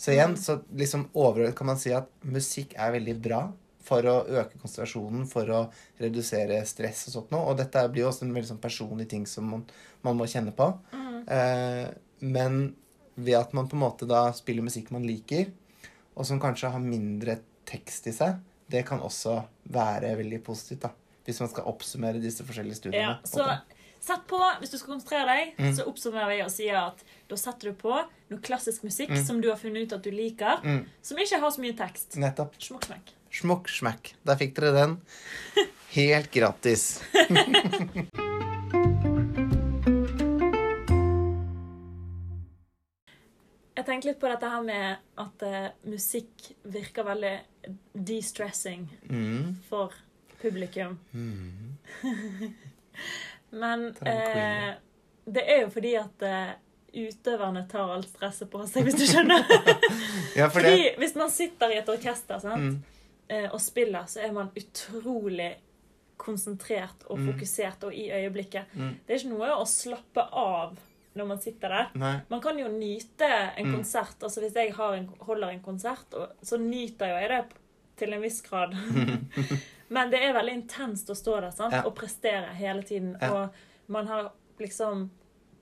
Så 0.00 0.14
igjen, 0.14 0.36
så 0.40 0.62
liksom 0.72 1.10
overordnet 1.12 1.56
kan 1.58 1.68
man 1.68 1.80
si 1.80 1.90
at 1.92 2.08
musikk 2.24 2.72
er 2.80 2.94
veldig 2.94 3.14
bra 3.20 3.40
for 3.84 4.06
å 4.08 4.14
øke 4.24 4.60
konsentrasjonen, 4.60 5.26
for 5.28 5.50
å 5.52 5.60
redusere 6.00 6.60
stress 6.68 7.02
og 7.08 7.14
sånt 7.16 7.34
noe. 7.34 7.50
Og 7.50 7.58
dette 7.58 7.82
blir 7.92 8.06
jo 8.06 8.08
også 8.08 8.24
en 8.24 8.32
veldig 8.32 8.52
sånn 8.54 8.62
personlig 8.62 9.10
ting 9.10 9.26
som 9.28 9.50
man, 9.52 9.66
man 10.06 10.16
må 10.16 10.28
kjenne 10.30 10.54
på. 10.56 10.70
Mm. 10.94 11.18
Eh, 11.36 11.88
men 12.24 12.60
ved 13.20 13.36
at 13.42 13.52
man 13.56 13.68
på 13.68 13.76
en 13.76 13.82
måte 13.84 14.08
da 14.08 14.22
spiller 14.36 14.64
musikk 14.64 14.88
man 14.94 15.04
liker, 15.04 15.50
og 16.16 16.28
som 16.28 16.40
kanskje 16.40 16.72
har 16.72 16.80
mindre 16.84 17.36
tekst 17.68 18.08
i 18.08 18.14
seg, 18.16 18.40
det 18.70 18.86
kan 18.88 19.02
også 19.04 19.36
være 19.74 20.14
veldig 20.20 20.40
positivt, 20.46 20.86
da. 20.86 20.94
Hvis 21.26 21.42
man 21.42 21.50
skal 21.52 21.68
oppsummere 21.68 22.22
disse 22.22 22.44
forskjellige 22.46 22.80
studiene. 22.80 23.18
Ja, 23.20 23.28
så 23.28 23.44
sett 24.00 24.26
på, 24.26 24.38
hvis 24.60 24.70
du 24.72 24.78
skal 24.78 24.94
konsentrere 24.94 25.26
deg, 25.28 25.54
Mm. 25.58 25.74
så 25.76 25.86
oppsummerer 25.86 26.28
vi 26.36 26.42
og 26.42 26.50
sier 26.50 26.76
at 26.80 27.04
da 27.28 27.36
setter 27.36 27.70
du 27.70 27.74
på 27.74 27.92
noe 28.30 28.40
klassisk 28.40 28.82
musikk 28.84 29.10
Mm. 29.10 29.24
som 29.26 29.40
du 29.40 29.48
har 29.50 29.56
funnet 29.60 29.82
ut 29.86 29.92
at 29.92 30.02
du 30.02 30.10
liker, 30.10 30.60
Mm, 30.64 30.86
som 31.02 31.16
ikke 31.18 31.40
har 31.40 31.50
så 31.50 31.60
mye 31.60 31.76
tekst. 31.76 32.16
nettopp. 32.16 32.54
Smokk, 32.58 32.84
smekk. 32.86 33.12
Smokk, 33.30 33.68
smekk. 33.68 34.14
Der 34.24 34.36
fikk 34.36 34.54
dere 34.54 34.72
den. 34.72 35.00
Helt 35.90 36.30
gratis. 36.32 37.00
Jeg 43.76 43.86
tenker 43.86 44.10
litt 44.10 44.20
på 44.20 44.28
dette 44.28 44.48
her 44.50 44.64
med 44.66 44.96
at 45.22 45.44
eh, 45.46 45.68
musikk 45.88 46.50
virker 46.68 47.06
veldig 47.06 47.34
de-stressing 47.94 48.88
Mm. 49.08 49.54
for 49.68 49.94
publikum. 50.42 50.98
Mm. 51.14 51.76
Men 53.52 53.88
eh, 54.06 54.74
det 55.26 55.42
er 55.46 55.62
jo 55.64 55.70
fordi 55.74 55.94
at 55.98 56.22
eh, 56.22 56.52
utøverne 56.94 57.64
tar 57.70 57.90
alt 57.94 58.08
stresset 58.10 58.50
på 58.50 58.64
seg, 58.66 58.84
hvis 58.86 58.98
du 58.98 59.06
skjønner. 59.06 59.44
Ja, 60.38 60.46
for 60.48 60.60
fordi 60.60 60.76
det 60.84 60.94
hvis 60.98 61.14
man 61.18 61.30
sitter 61.30 61.72
i 61.74 61.78
et 61.80 61.88
orkester 61.90 62.38
sant, 62.42 62.62
mm. 62.62 62.76
eh, 63.28 63.48
og 63.50 63.60
spiller, 63.62 64.06
så 64.10 64.20
er 64.26 64.32
man 64.34 64.50
utrolig 64.56 65.52
konsentrert 66.20 67.06
og 67.08 67.18
Mm. 67.18 67.32
fokusert 67.32 67.84
og 67.88 67.94
i 67.96 68.10
øyeblikket. 68.12 68.64
Mm. 68.76 68.94
Det 69.06 69.14
er 69.14 69.18
ikke 69.22 69.32
noe 69.32 69.50
å 69.56 69.66
slappe 69.66 70.20
av 70.36 70.76
når 71.16 71.26
man 71.26 71.40
sitter 71.42 71.68
der. 71.72 71.86
Nei. 71.98 72.12
Man 72.30 72.40
kan 72.44 72.58
jo 72.60 72.68
nyte 72.68 73.26
en 73.56 73.66
Mm. 73.66 73.74
konsert. 73.78 74.22
altså 74.22 74.40
Hvis 74.40 74.54
jeg 74.54 74.74
har 74.74 74.94
en, 74.94 75.08
holder 75.20 75.48
en 75.48 75.60
konsert, 75.64 76.06
så 76.42 76.56
nyter 76.60 77.08
jo 77.08 77.16
jeg 77.20 77.28
det 77.30 77.40
til 78.00 78.12
en 78.16 78.22
viss 78.24 78.40
grad. 78.46 78.74
Men 79.94 80.10
det 80.12 80.20
er 80.22 80.34
veldig 80.36 80.54
intenst 80.60 81.10
å 81.10 81.16
stå 81.18 81.38
der 81.44 81.54
sant? 81.54 81.74
Ja. 81.74 81.84
og 81.88 81.94
prestere 81.98 82.52
hele 82.58 82.82
tiden. 82.86 83.14
Ja. 83.20 83.30
Og 83.30 83.90
man 83.90 84.06
har 84.10 84.30
liksom 84.62 85.08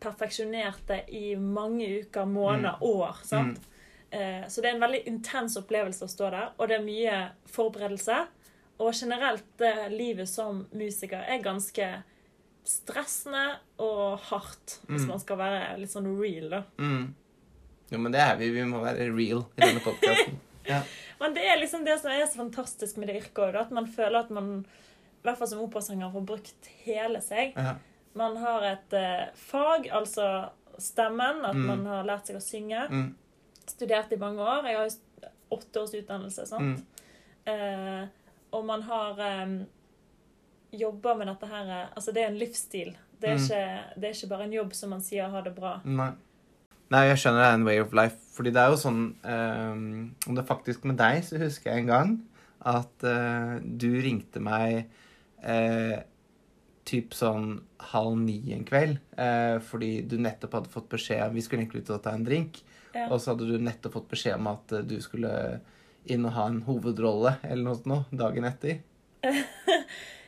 perfeksjonert 0.03 0.83
det 0.87 1.01
i 1.17 1.33
mange 1.41 1.87
uker, 2.03 2.27
måneder, 2.29 2.79
år. 2.85 3.17
sant? 3.27 3.61
Eh, 4.11 4.45
så 4.49 4.63
det 4.63 4.71
er 4.71 4.77
en 4.77 4.85
veldig 4.85 5.01
intens 5.11 5.57
opplevelse 5.61 6.05
å 6.07 6.11
stå 6.13 6.29
der, 6.33 6.53
og 6.57 6.69
det 6.71 6.77
er 6.79 6.85
mye 6.85 7.17
forberedelse. 7.51 8.19
Og 8.79 8.93
generelt 8.95 9.65
eh, 9.67 9.89
livet 9.91 10.29
som 10.31 10.63
musiker 10.77 11.25
er 11.27 11.41
ganske 11.45 11.89
stressende 12.69 13.47
og 13.81 14.19
hardt, 14.29 14.79
hvis 14.89 15.03
Mm. 15.03 15.09
man 15.09 15.21
skal 15.25 15.37
være 15.41 15.79
litt 15.81 15.91
sånn 15.91 16.09
real, 16.21 16.49
da. 16.53 16.63
Mm. 16.79 17.15
Jo, 17.91 17.99
men 17.99 18.13
det 18.13 18.21
er 18.21 18.37
vi. 18.37 18.51
Vi 18.53 18.65
må 18.69 18.83
være 18.85 19.09
real 19.17 19.47
i 19.57 19.61
denne 19.65 19.81
podkasten. 19.81 20.37
Ja. 20.69 20.83
Men 21.21 21.35
det 21.35 21.43
er 21.49 21.59
liksom 21.61 21.85
det 21.85 21.99
som 22.01 22.11
er 22.11 22.27
så 22.27 22.39
fantastisk 22.39 22.97
med 22.97 23.09
det 23.09 23.17
yrket 23.23 23.39
òg, 23.49 23.57
at 23.61 23.71
man 23.75 23.87
føler 23.91 24.21
at 24.21 24.31
man, 24.31 24.51
i 24.65 25.23
hvert 25.27 25.39
fall 25.39 25.49
som 25.51 25.61
operasanger, 25.65 26.13
får 26.15 26.27
brukt 26.27 26.69
hele 26.85 27.21
seg. 27.25 27.57
Ja. 27.57 27.75
Man 28.15 28.37
har 28.37 28.63
et 28.63 28.93
eh, 28.93 29.25
fag, 29.35 29.89
altså 29.91 30.51
stemmen, 30.79 31.45
at 31.45 31.55
Mm. 31.59 31.67
man 31.67 31.87
har 31.87 32.05
lært 32.05 32.27
seg 32.31 32.37
å 32.37 32.43
synge. 32.45 32.85
Mm. 32.91 33.15
Studert 33.67 34.13
i 34.13 34.17
mange 34.17 34.41
år. 34.41 34.65
Jeg 34.67 34.77
har 34.77 34.87
jo 34.89 35.31
åtte 35.59 35.81
års 35.83 35.95
utdannelse, 35.95 36.47
sant. 36.47 36.79
Mm. 36.79 36.87
Eh, 37.47 38.07
og 38.53 38.65
man 38.65 38.83
har 38.83 39.19
um, 39.45 39.67
jobba 40.71 41.15
med 41.15 41.27
dette 41.29 41.47
her 41.51 41.69
eh, 41.83 41.87
Altså, 41.97 42.13
det 42.13 42.23
er 42.23 42.31
en 42.33 42.39
livsstil. 42.39 42.95
Det 43.19 43.29
er, 43.29 43.35
Mm. 43.37 43.45
ikke, 43.45 44.01
det 44.01 44.09
er 44.09 44.15
ikke 44.15 44.29
bare 44.31 44.45
en 44.45 44.53
jobb 44.53 44.75
som 44.75 44.91
man 44.91 45.01
sier 45.03 45.29
ha 45.29 45.41
det 45.43 45.55
bra. 45.57 45.81
Nei. 45.85 46.13
Nei, 46.93 47.05
jeg 47.11 47.21
skjønner 47.21 47.43
det 47.43 47.49
er 47.49 47.57
en 47.59 47.67
way 47.69 47.81
of 47.83 47.95
life. 47.97 48.19
Fordi 48.37 48.53
det 48.55 48.63
er 48.63 48.73
jo 48.73 48.79
sånn 48.81 49.01
ehm, 49.27 49.89
Om 50.29 50.37
det 50.37 50.43
er 50.45 50.47
faktisk 50.47 50.87
med 50.87 50.99
deg, 51.01 51.25
så 51.27 51.41
husker 51.43 51.73
jeg 51.73 51.85
en 51.85 51.91
gang 51.93 52.15
at 52.69 53.05
uh, 53.07 53.59
du 53.63 53.93
ringte 54.03 54.41
meg 54.43 54.89
uh, 55.47 55.99
typ 56.89 57.15
sånn 57.15 57.53
halv 57.93 58.17
ni 58.19 58.41
en 58.57 58.65
kveld. 58.67 58.99
Uh, 59.15 59.63
fordi 59.65 59.93
du 60.11 60.17
nettopp 60.19 60.57
hadde 60.59 60.73
fått 60.73 60.89
beskjed 60.91 61.23
om 61.29 61.39
Vi 61.39 61.45
skulle 61.47 61.63
egentlig 61.63 61.85
ut 61.85 61.93
og 61.95 62.03
ta 62.05 62.17
en 62.17 62.27
drink. 62.27 62.59
Ja. 62.97 63.07
Og 63.13 63.21
så 63.23 63.33
hadde 63.33 63.47
du 63.47 63.63
nettopp 63.63 63.95
fått 64.01 64.11
beskjed 64.11 64.41
om 64.41 64.51
at 64.51 64.75
du 64.91 64.97
skulle 65.05 65.33
inn 66.09 66.27
og 66.27 66.35
ha 66.35 66.49
en 66.51 66.63
hovedrolle 66.67 67.37
eller 67.47 67.63
noe 67.69 67.79
sånt 67.79 68.15
dagen 68.19 68.49
etter. 68.49 68.83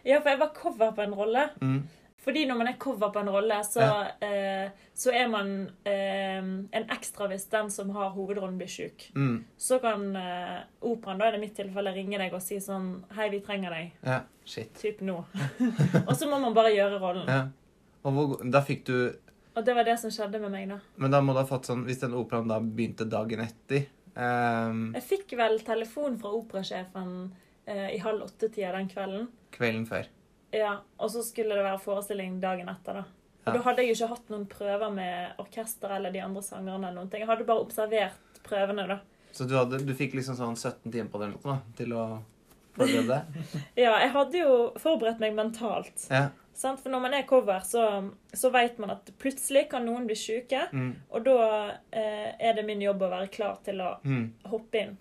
Ja, 0.00 0.20
for 0.22 0.30
jeg 0.32 0.40
var 0.40 0.52
cover 0.56 0.92
på 0.96 1.02
en 1.04 1.12
rolle. 1.12 1.42
Mm. 1.60 1.80
Fordi 2.20 2.42
når 2.46 2.58
man 2.58 2.68
er 2.68 2.76
cover 2.78 3.08
på 3.12 3.20
en 3.22 3.30
rolle, 3.32 3.56
så, 3.64 3.86
eh, 4.20 4.68
så 4.94 5.12
er 5.16 5.28
man 5.32 5.52
eh, 5.88 6.40
en 6.40 6.90
ekstra 6.92 7.30
hvis 7.30 7.46
den 7.52 7.70
som 7.72 7.92
har 7.96 8.12
hovedrollen, 8.12 8.58
blir 8.60 8.68
sjuk. 8.68 9.06
Mm. 9.16 9.38
Så 9.56 9.78
kan 9.80 10.04
eh, 10.20 10.58
operaen, 10.84 11.22
da 11.22 11.30
det 11.32 11.40
mitt 11.40 11.56
tilfelle, 11.56 11.94
ringe 11.96 12.20
deg 12.20 12.36
og 12.36 12.44
si 12.44 12.60
sånn 12.60 12.92
Hei, 13.16 13.30
vi 13.32 13.40
trenger 13.44 13.72
deg. 13.72 13.96
Ja, 14.04 14.20
shit. 14.44 14.74
Typ 14.76 15.00
nå. 15.06 15.16
og 16.08 16.12
så 16.12 16.28
må 16.28 16.42
man 16.42 16.56
bare 16.56 16.74
gjøre 16.76 17.00
rollen. 17.00 17.30
Ja. 17.30 17.40
Og 18.04 18.16
hvor, 18.16 18.36
da 18.44 18.62
fikk 18.64 18.86
du 18.88 18.96
Og 19.56 19.64
det 19.64 19.74
var 19.76 19.84
det 19.88 19.96
som 20.00 20.12
skjedde 20.12 20.40
med 20.44 20.52
meg, 20.52 20.68
da. 20.70 20.78
Men 21.00 21.16
da 21.16 21.20
må 21.24 21.34
du 21.36 21.40
ha 21.42 21.48
fått 21.48 21.68
sånn 21.68 21.82
Hvis 21.84 22.00
den 22.00 22.14
operaen 22.16 22.48
da 22.48 22.56
begynte 22.64 23.04
dagen 23.04 23.42
etter 23.44 23.82
um... 24.14 24.86
Jeg 24.96 25.04
fikk 25.08 25.36
vel 25.40 25.60
telefon 25.66 26.16
fra 26.20 26.32
operasjefen 26.36 27.12
eh, 27.66 27.90
i 27.96 28.00
halv 28.00 28.28
åtte-tida 28.28 28.72
den 28.76 28.88
kvelden. 28.92 29.28
Kvelden 29.56 29.84
før. 29.88 30.08
Ja, 30.52 30.78
Og 30.98 31.10
så 31.12 31.22
skulle 31.22 31.54
det 31.56 31.64
være 31.64 31.78
forestilling 31.82 32.40
dagen 32.42 32.68
etter, 32.72 33.00
da. 33.02 33.04
Og 33.46 33.54
da 33.56 33.60
hadde 33.64 33.82
jeg 33.82 33.94
jo 33.94 33.96
ikke 34.04 34.10
hatt 34.14 34.28
noen 34.32 34.46
prøver 34.50 34.90
med 34.92 35.38
orkester 35.40 35.94
eller 35.96 36.12
de 36.12 36.20
andre 36.20 36.42
sangerne. 36.44 36.82
eller 36.88 36.98
noen 37.00 37.08
ting. 37.10 37.22
Jeg 37.24 37.28
hadde 37.30 37.46
bare 37.48 37.62
observert 37.64 38.42
prøvene, 38.44 38.84
da. 38.90 38.98
Så 39.32 39.46
du, 39.48 39.54
hadde, 39.56 39.78
du 39.86 39.94
fikk 39.94 40.14
liksom 40.18 40.36
sånn 40.36 40.56
17 40.58 40.90
timer 40.90 41.08
på 41.10 41.18
det 41.20 41.28
eller 41.30 41.38
noe 41.38 41.54
da, 41.54 41.74
til 41.78 41.94
å 41.96 42.04
forberede 42.76 43.06
deg? 43.16 43.40
Ja, 43.84 43.94
jeg 44.02 44.10
hadde 44.14 44.42
jo 44.42 44.54
forberedt 44.82 45.22
meg 45.22 45.34
mentalt. 45.38 46.04
Ja. 46.10 46.28
Sant? 46.60 46.82
For 46.82 46.92
når 46.92 47.00
man 47.06 47.14
er 47.16 47.22
cover, 47.30 47.62
så, 47.64 47.84
så 48.36 48.50
vet 48.52 48.76
man 48.82 48.92
at 48.96 49.08
plutselig 49.22 49.68
kan 49.70 49.86
noen 49.86 50.04
bli 50.10 50.16
syke. 50.18 50.66
Mm, 50.74 50.90
Og 51.14 51.24
da 51.24 51.36
eh, 51.94 52.34
er 52.36 52.58
det 52.58 52.66
min 52.68 52.82
jobb 52.84 53.06
å 53.06 53.12
være 53.14 53.30
klar 53.32 53.62
til 53.64 53.80
å 53.80 53.94
mm, 54.04 54.26
hoppe 54.52 54.82
inn. 54.84 54.96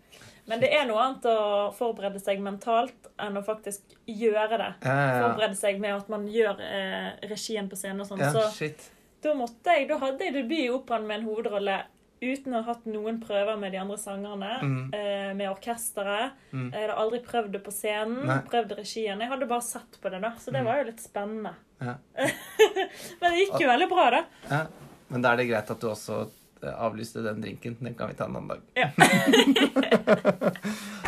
Men 0.49 0.59
det 0.63 0.71
er 0.73 0.87
noe 0.89 1.01
annet 1.03 1.25
å 1.29 1.35
forberede 1.77 2.19
seg 2.21 2.39
mentalt 2.41 3.09
enn 3.21 3.37
å 3.37 3.43
faktisk 3.45 3.93
gjøre 4.09 4.57
det. 4.57 4.71
ja, 4.83 4.95
ja, 4.95 5.05
ja. 5.13 5.21
Forberede 5.27 5.55
seg 5.59 5.79
med 5.83 5.93
at 5.95 6.09
man 6.09 6.25
gjør 6.27 6.59
eh, 6.65 7.11
regien 7.29 7.69
på 7.69 7.77
scenen 7.77 8.01
og 8.01 8.09
sånn. 8.09 8.19
ja 8.25 8.31
Så 8.33 8.47
shit. 8.57 8.89
da 9.21 9.33
måtte 9.37 9.77
jeg, 9.77 9.87
da 9.91 9.97
hadde 10.01 10.25
jeg 10.25 10.33
debut 10.39 10.57
i 10.59 10.69
operaen 10.73 11.05
med 11.07 11.19
en 11.21 11.27
hovedrolle 11.29 11.77
uten 12.19 12.51
å 12.57 12.59
ha 12.65 12.73
hatt 12.73 12.83
noen 12.91 13.21
prøver 13.23 13.55
med 13.61 13.71
de 13.71 13.77
andre 13.79 13.95
sangerne. 14.01 14.49
Mm. 14.59 14.89
Eh, 14.97 15.29
med 15.39 15.47
orkesteret. 15.53 16.33
Mm. 16.51 16.65
Jeg 16.73 16.81
hadde 16.81 16.97
aldri 16.99 17.19
prøvd 17.23 17.53
det 17.55 17.61
på 17.63 17.71
scenen. 17.71 18.25
Nei. 18.27 18.39
Prøvd 18.49 18.73
regien. 18.81 19.21
Jeg 19.23 19.29
hadde 19.31 19.47
bare 19.47 19.63
sett 19.63 20.01
på 20.03 20.11
det, 20.11 20.19
da. 20.25 20.33
Så 20.35 20.51
det 20.51 20.59
Mm. 20.59 20.65
var 20.67 20.81
jo 20.81 20.89
litt 20.89 20.99
spennende. 21.05 21.53
Ja. 21.79 21.93
Men 23.21 23.31
det 23.31 23.39
gikk 23.45 23.61
jo 23.63 23.69
veldig 23.69 23.87
bra, 23.91 24.09
da. 24.17 24.23
Ja. 24.49 24.65
Men 25.09 25.23
da 25.23 25.31
er 25.31 25.37
det 25.41 25.47
greit 25.49 25.71
at 25.71 25.79
du 25.79 25.87
også 25.89 26.17
avlyste 26.67 27.23
den 27.23 27.41
drinken. 27.41 27.77
Den 27.79 27.95
kan 27.95 28.09
vi 28.09 28.17
ta 28.19 28.25
en 28.25 28.35
annen 28.35 28.47
dag. 28.47 28.61
Ja. 28.75 28.89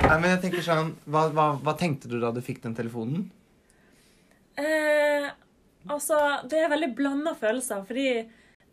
Nei, 0.08 0.18
men 0.18 0.30
jeg 0.34 0.42
tenker 0.46 0.66
sånn 0.66 0.96
hva, 1.06 1.28
hva, 1.36 1.48
hva 1.62 1.74
tenkte 1.80 2.12
du 2.12 2.20
da 2.22 2.32
du 2.36 2.42
fikk 2.44 2.62
den 2.64 2.76
telefonen? 2.78 3.30
Eh, 4.60 5.28
altså, 5.88 6.18
det 6.50 6.60
er 6.62 6.72
veldig 6.72 6.92
blanda 6.98 7.36
følelser, 7.38 7.84
fordi 7.88 8.08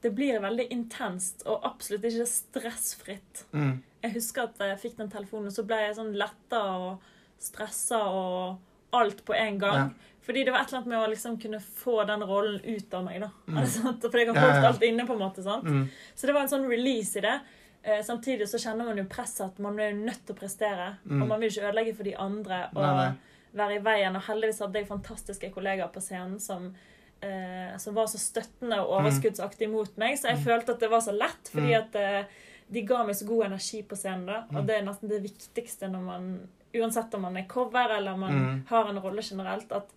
det 0.02 0.14
blir 0.14 0.40
veldig 0.42 0.68
intenst 0.74 1.44
og 1.50 1.66
absolutt 1.66 2.06
ikke 2.06 2.26
stressfritt. 2.30 3.44
Mm. 3.52 3.78
Jeg 4.04 4.14
husker 4.14 4.46
at 4.46 4.62
jeg 4.62 4.82
fikk 4.84 4.98
den 5.00 5.10
telefonen, 5.10 5.50
så 5.54 5.64
ble 5.66 5.80
jeg 5.82 5.96
sånn 5.98 6.14
letta 6.18 6.62
og 6.78 7.08
stressa 7.42 8.00
og 8.14 8.58
alt 8.92 9.24
på 9.24 9.34
en 9.34 9.58
gang. 9.58 9.74
Ja. 9.76 9.88
Fordi 10.28 10.44
det 10.44 10.52
var 10.52 10.60
et 10.60 10.68
eller 10.68 10.78
annet 10.78 10.88
med 10.92 10.98
å 11.00 11.10
liksom 11.10 11.38
kunne 11.40 11.60
få 11.60 12.04
den 12.06 12.20
rollen 12.28 12.60
ut 12.64 12.94
av 12.94 13.04
meg. 13.04 13.20
da. 13.20 13.30
Mm. 13.46 13.62
Det 14.00 14.12
jeg 14.20 14.28
har 14.34 14.40
holdt 14.40 14.66
alt 14.72 14.82
inne, 14.82 15.06
på 15.06 15.12
en 15.16 15.18
måte. 15.22 15.42
sant? 15.42 15.64
Mm. 15.64 15.86
Så 16.14 16.26
det 16.26 16.34
var 16.36 16.42
en 16.44 16.48
sånn 16.52 16.68
release 16.68 17.16
i 17.16 17.22
det. 17.24 17.38
Eh, 17.82 18.02
samtidig 18.04 18.48
så 18.50 18.58
kjenner 18.60 18.84
man 18.84 18.98
jo 19.00 19.04
presset 19.08 19.46
at 19.46 19.58
man 19.64 19.78
er 19.80 19.92
nødt 19.96 20.26
til 20.26 20.34
å 20.34 20.38
prestere. 20.38 20.96
Mm. 21.06 21.22
Og 21.22 21.28
man 21.28 21.40
vil 21.40 21.48
ikke 21.48 21.64
ødelegge 21.70 21.94
for 21.96 22.04
de 22.04 22.14
andre 22.20 22.58
og 22.74 22.82
Nei, 22.82 22.92
nei. 22.98 23.38
være 23.62 23.78
i 23.78 23.82
veien. 23.88 24.16
Og 24.20 24.22
heldigvis 24.28 24.60
hadde 24.60 24.82
jeg 24.82 24.90
fantastiske 24.90 25.50
kollegaer 25.54 25.88
på 25.94 26.02
scenen 26.04 26.36
som, 26.44 26.74
eh, 27.22 27.76
som 27.80 27.94
var 27.96 28.06
så 28.12 28.18
støttende 28.20 28.82
og 28.82 28.98
overskuddsaktig 29.00 29.70
mot 29.72 29.96
meg. 29.96 30.18
Så 30.20 30.28
jeg 30.28 30.44
følte 30.44 30.76
at 30.76 30.80
det 30.84 30.90
var 30.92 31.00
så 31.00 31.16
lett, 31.16 31.48
fordi 31.48 31.72
Mm. 31.72 31.80
at 31.80 31.96
eh, 31.96 32.24
de 32.70 32.82
ga 32.82 33.02
meg 33.06 33.14
så 33.16 33.24
god 33.26 33.46
energi 33.46 33.82
på 33.82 33.96
scenen. 33.96 34.26
da. 34.26 34.42
Og 34.50 34.60
Mm. 34.60 34.66
det 34.66 34.76
er 34.76 34.84
nesten 34.84 35.08
det 35.08 35.22
viktigste 35.22 35.88
når 35.88 36.02
man 36.04 36.48
Uansett 36.74 37.14
om 37.14 37.22
man 37.22 37.36
er 37.36 37.46
cover 37.48 37.96
eller 37.96 38.16
man 38.16 38.34
Mm. 38.34 38.64
har 38.68 38.88
en 38.90 39.00
rolle 39.00 39.22
generelt, 39.22 39.72
at 39.72 39.88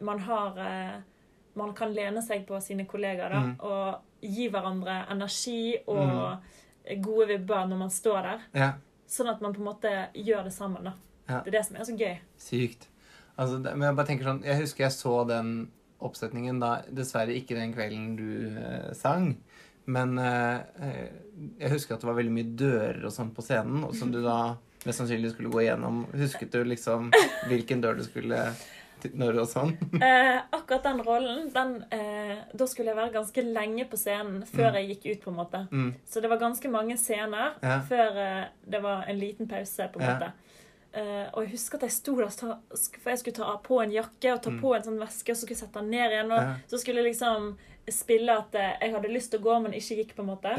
man 0.00 0.18
har 0.18 0.58
eh, 0.58 1.00
Man 1.54 1.74
kan 1.74 1.92
lene 1.92 2.22
seg 2.22 2.46
på 2.46 2.56
sine 2.62 2.86
kollegaer 2.86 3.28
da, 3.28 3.40
Mm. 3.40 3.56
og 3.60 3.98
gi 4.22 4.48
hverandre 4.48 5.06
energi 5.10 5.76
og 5.86 6.38
gode 7.02 7.26
vibber 7.28 7.66
når 7.68 7.76
man 7.78 7.90
står 7.90 8.22
der. 8.22 8.40
Ja. 8.54 8.72
Sånn 9.06 9.28
at 9.28 9.42
man 9.42 9.52
på 9.52 9.58
en 9.60 9.66
måte 9.66 10.08
gjør 10.14 10.44
det 10.44 10.52
sammen. 10.52 10.82
da. 10.84 10.92
Ja. 11.28 11.40
Det 11.44 11.48
er 11.54 11.58
det 11.58 11.66
som 11.66 11.76
er 11.76 11.84
så 11.84 11.98
gøy. 11.98 12.18
Sykt. 12.38 12.88
Altså, 13.38 13.62
det, 13.62 13.76
men 13.76 13.82
jeg 13.88 13.96
bare 13.96 14.06
tenker 14.06 14.24
sånn 14.24 14.42
Jeg 14.44 14.60
husker 14.60 14.84
jeg 14.84 14.92
så 14.92 15.26
den 15.28 15.70
oppsetningen 16.00 16.58
da 16.60 16.82
Dessverre 16.90 17.28
ikke 17.36 17.54
den 17.54 17.74
kvelden 17.74 18.16
du 18.16 18.56
eh, 18.58 18.92
sang. 18.94 19.36
Men 19.86 20.18
eh, 20.18 20.60
eh, 20.80 21.08
jeg 21.60 21.70
husker 21.70 21.94
at 21.94 22.00
det 22.00 22.06
var 22.08 22.14
veldig 22.16 22.32
mye 22.32 22.56
dører 22.56 23.04
og 23.04 23.12
sånn 23.12 23.34
på 23.34 23.42
scenen, 23.42 23.84
og 23.84 23.94
som 23.94 24.10
du 24.10 24.22
da 24.22 24.56
mest 24.86 24.98
sannsynlig 25.02 25.32
skulle 25.32 25.50
gå 25.50 25.62
igjennom. 25.62 26.06
Husket 26.12 26.50
du 26.52 26.62
liksom 26.64 27.10
hvilken 27.48 27.82
dør 27.82 27.96
du 27.96 28.04
skulle 28.04 28.54
når 29.18 29.40
og 29.42 29.48
sånn? 29.50 29.72
Eh, 30.02 30.40
akkurat 30.54 30.84
den 30.84 31.00
rollen, 31.02 31.48
den, 31.52 31.72
eh, 31.90 32.36
da 32.54 32.66
skulle 32.70 32.92
jeg 32.92 32.96
være 33.00 33.12
ganske 33.16 33.42
lenge 33.52 33.84
på 33.90 33.98
scenen 33.98 34.44
før 34.46 34.76
jeg 34.78 34.92
gikk 34.96 35.06
ut. 35.16 35.24
på 35.24 35.30
en 35.32 35.36
måte. 35.40 35.62
Mm. 35.72 35.94
Så 36.06 36.20
det 36.22 36.30
var 36.30 36.38
ganske 36.38 36.70
mange 36.70 36.96
scener 36.96 37.54
Ja. 37.62 37.80
før 37.88 38.16
eh, 38.16 38.44
det 38.70 38.82
var 38.82 39.04
en 39.08 39.18
liten 39.18 39.48
pause. 39.50 39.88
på 39.92 40.00
en 40.00 40.06
Ja. 40.06 40.14
måte. 40.14 40.32
Eh, 40.94 41.26
og 41.32 41.42
jeg 41.44 41.52
husker 41.52 41.76
at 41.76 41.82
jeg 41.88 41.90
sto 41.90 42.14
der, 42.16 42.28
for 42.28 43.10
jeg 43.10 43.18
skulle 43.18 43.34
ta 43.34 43.56
på 43.64 43.82
en 43.82 43.90
jakke 43.90 44.32
og 44.34 44.42
ta 44.42 44.50
Mm. 44.50 44.60
på 44.60 44.74
en 44.76 44.82
sånn 44.82 44.98
veske, 45.00 45.30
og 45.30 45.36
så 45.36 45.40
skulle 45.46 45.56
jeg 45.56 45.64
sette 45.66 45.80
den 45.80 45.90
ned 45.90 46.10
igjen. 46.12 46.32
og 46.32 46.38
Ja. 46.42 46.54
Så 46.68 46.78
skulle 46.80 47.02
jeg 47.02 47.14
liksom 47.14 47.56
spille 47.90 48.28
at 48.38 48.54
eh, 48.54 48.76
jeg 48.82 48.92
hadde 48.94 49.08
lyst 49.08 49.30
til 49.32 49.40
å 49.40 49.42
gå, 49.42 49.62
men 49.62 49.72
ikke 49.72 49.96
gikk. 49.98 50.14
på 50.14 50.20
en 50.22 50.26
måte. 50.36 50.54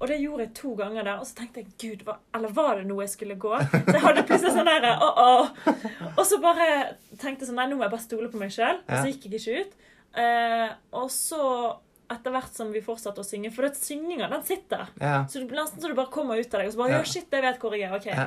Og 0.00 0.08
det 0.08 0.16
gjorde 0.22 0.46
jeg 0.46 0.52
to 0.56 0.70
ganger 0.78 1.04
der. 1.04 1.18
Og 1.20 1.26
så 1.28 1.34
tenkte 1.36 1.60
jeg 1.60 1.74
gud, 1.82 2.04
hva, 2.06 2.14
eller 2.34 2.52
var 2.56 2.78
det 2.80 2.86
noe 2.88 3.02
jeg 3.04 3.10
skulle 3.12 3.34
gå? 3.36 3.50
Så 3.60 3.92
jeg 3.92 4.00
hadde 4.06 4.22
plutselig 4.30 4.54
sånn 4.54 4.70
der, 4.70 4.86
åh, 4.96 5.20
åh. 5.20 5.50
Og 6.16 6.22
så 6.24 6.38
bare 6.40 6.68
tenkte 7.20 7.44
jeg 7.44 7.50
sånn, 7.50 7.58
nei, 7.60 7.66
nå 7.68 7.76
må 7.76 7.84
jeg 7.84 7.92
bare 7.92 8.06
stole 8.06 8.30
på 8.32 8.40
meg 8.40 8.54
sjøl. 8.54 8.80
Og 8.86 8.94
så 8.96 9.10
gikk 9.12 9.26
jeg 9.28 9.40
ikke 9.42 9.60
ut. 9.66 9.74
Eh, 10.24 10.70
og 10.96 11.10
så, 11.12 11.42
etter 12.10 12.32
hvert 12.34 12.56
som 12.56 12.72
vi 12.74 12.80
fortsatte 12.82 13.22
å 13.22 13.26
synge 13.28 13.52
For 13.54 13.68
synginga, 13.76 14.26
den 14.32 14.42
sitter. 14.48 14.88
ja. 14.98 15.20
Så 15.30 15.44
du, 15.44 15.52
nesten 15.54 15.84
så 15.84 15.92
du 15.92 15.94
bare 16.00 16.10
kommer 16.10 16.40
ut 16.40 16.48
av 16.56 16.64
deg 16.64 16.72
og 16.72 16.74
så 16.74 16.80
bare. 16.80 16.96
Ja, 16.96 17.04
shit, 17.06 17.28
jeg 17.30 17.44
vet 17.44 17.60
hvor 17.62 17.76
jeg 17.76 17.86
er. 17.90 17.94
ok. 18.00 18.08
Ja. 18.10 18.26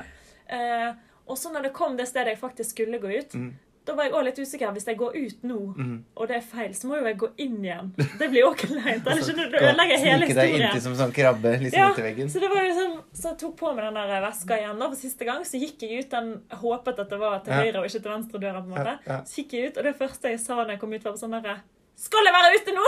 Eh, 0.54 0.94
og 1.26 1.38
så 1.40 1.52
når 1.52 1.68
det 1.70 1.74
kom 1.76 1.98
det 1.98 2.06
stedet 2.08 2.36
jeg 2.36 2.40
faktisk 2.46 2.76
skulle 2.78 3.00
gå 3.02 3.12
ut, 3.18 3.34
Mm. 3.34 3.52
Da 3.86 3.94
var 3.98 4.04
jeg 4.06 4.14
også 4.14 4.24
litt 4.30 4.40
usikker. 4.40 4.72
Hvis 4.76 4.86
jeg 4.88 4.98
går 4.98 5.16
ut 5.18 5.44
nå, 5.44 5.58
Mm. 5.78 5.98
og 6.16 6.28
det 6.30 6.36
er 6.38 6.42
feil, 6.42 6.72
så 6.74 6.88
må 6.88 6.96
jo 7.00 7.06
jeg 7.10 7.18
gå 7.20 7.30
inn 7.38 7.58
igjen. 7.66 7.90
Det 7.98 8.30
blir 8.32 8.40
jo 8.46 8.52
ikke 8.54 8.70
kleint. 8.72 9.08
Eller 9.08 9.22
skjønner 9.28 9.50
du? 9.52 9.58
Ødelegger 9.60 9.98
hele 10.04 10.26
Snike 10.26 10.36
deg 10.38 10.50
historien. 10.50 10.70
inntil 10.70 10.82
som 10.86 10.96
sånn 11.02 11.14
krabbe 11.18 11.52
liksom 11.60 11.80
Ja, 11.80 11.88
inntil 11.90 12.04
veggen. 12.08 12.30
Så 12.32 12.40
det 12.40 12.50
var 12.54 12.64
liksom, 12.70 12.96
så 13.14 13.28
jeg 13.34 13.38
tok 13.44 13.56
på 13.60 13.74
meg 13.76 13.84
den 13.90 14.00
der 14.00 14.22
veska 14.28 14.58
igjen 14.62 14.80
da, 14.80 14.88
for 14.90 14.96
siste 15.04 15.26
gang. 15.28 15.44
Så 15.44 15.60
gikk 15.60 15.82
jeg 15.84 16.06
ut 16.06 16.10
den, 16.16 16.32
håpet 16.64 17.00
at 17.00 17.10
det 17.10 17.20
var 17.20 17.40
til 17.44 17.54
høyre 17.54 17.78
og 17.84 17.86
ikke 17.92 18.02
til 18.04 18.12
venstre 18.16 18.40
døra. 18.40 18.62
på 18.64 18.72
en 18.72 18.76
måte. 18.78 18.98
Ja, 19.08 19.14
ja. 19.18 19.22
Så 19.28 19.42
gikk 19.44 19.54
jeg 19.60 19.68
ut, 19.74 19.78
og 19.78 19.84
det 19.84 19.96
første 20.00 20.30
jeg 20.30 20.40
sa 20.40 20.56
når 20.64 20.70
jeg 20.78 20.80
kom 20.80 20.94
ut, 20.94 21.04
var 21.04 21.18
sånn 21.20 21.36
derre 21.42 21.58
Skal 21.96 22.26
jeg 22.26 22.34
være 22.34 22.56
ute 22.58 22.72
nå?! 22.74 22.86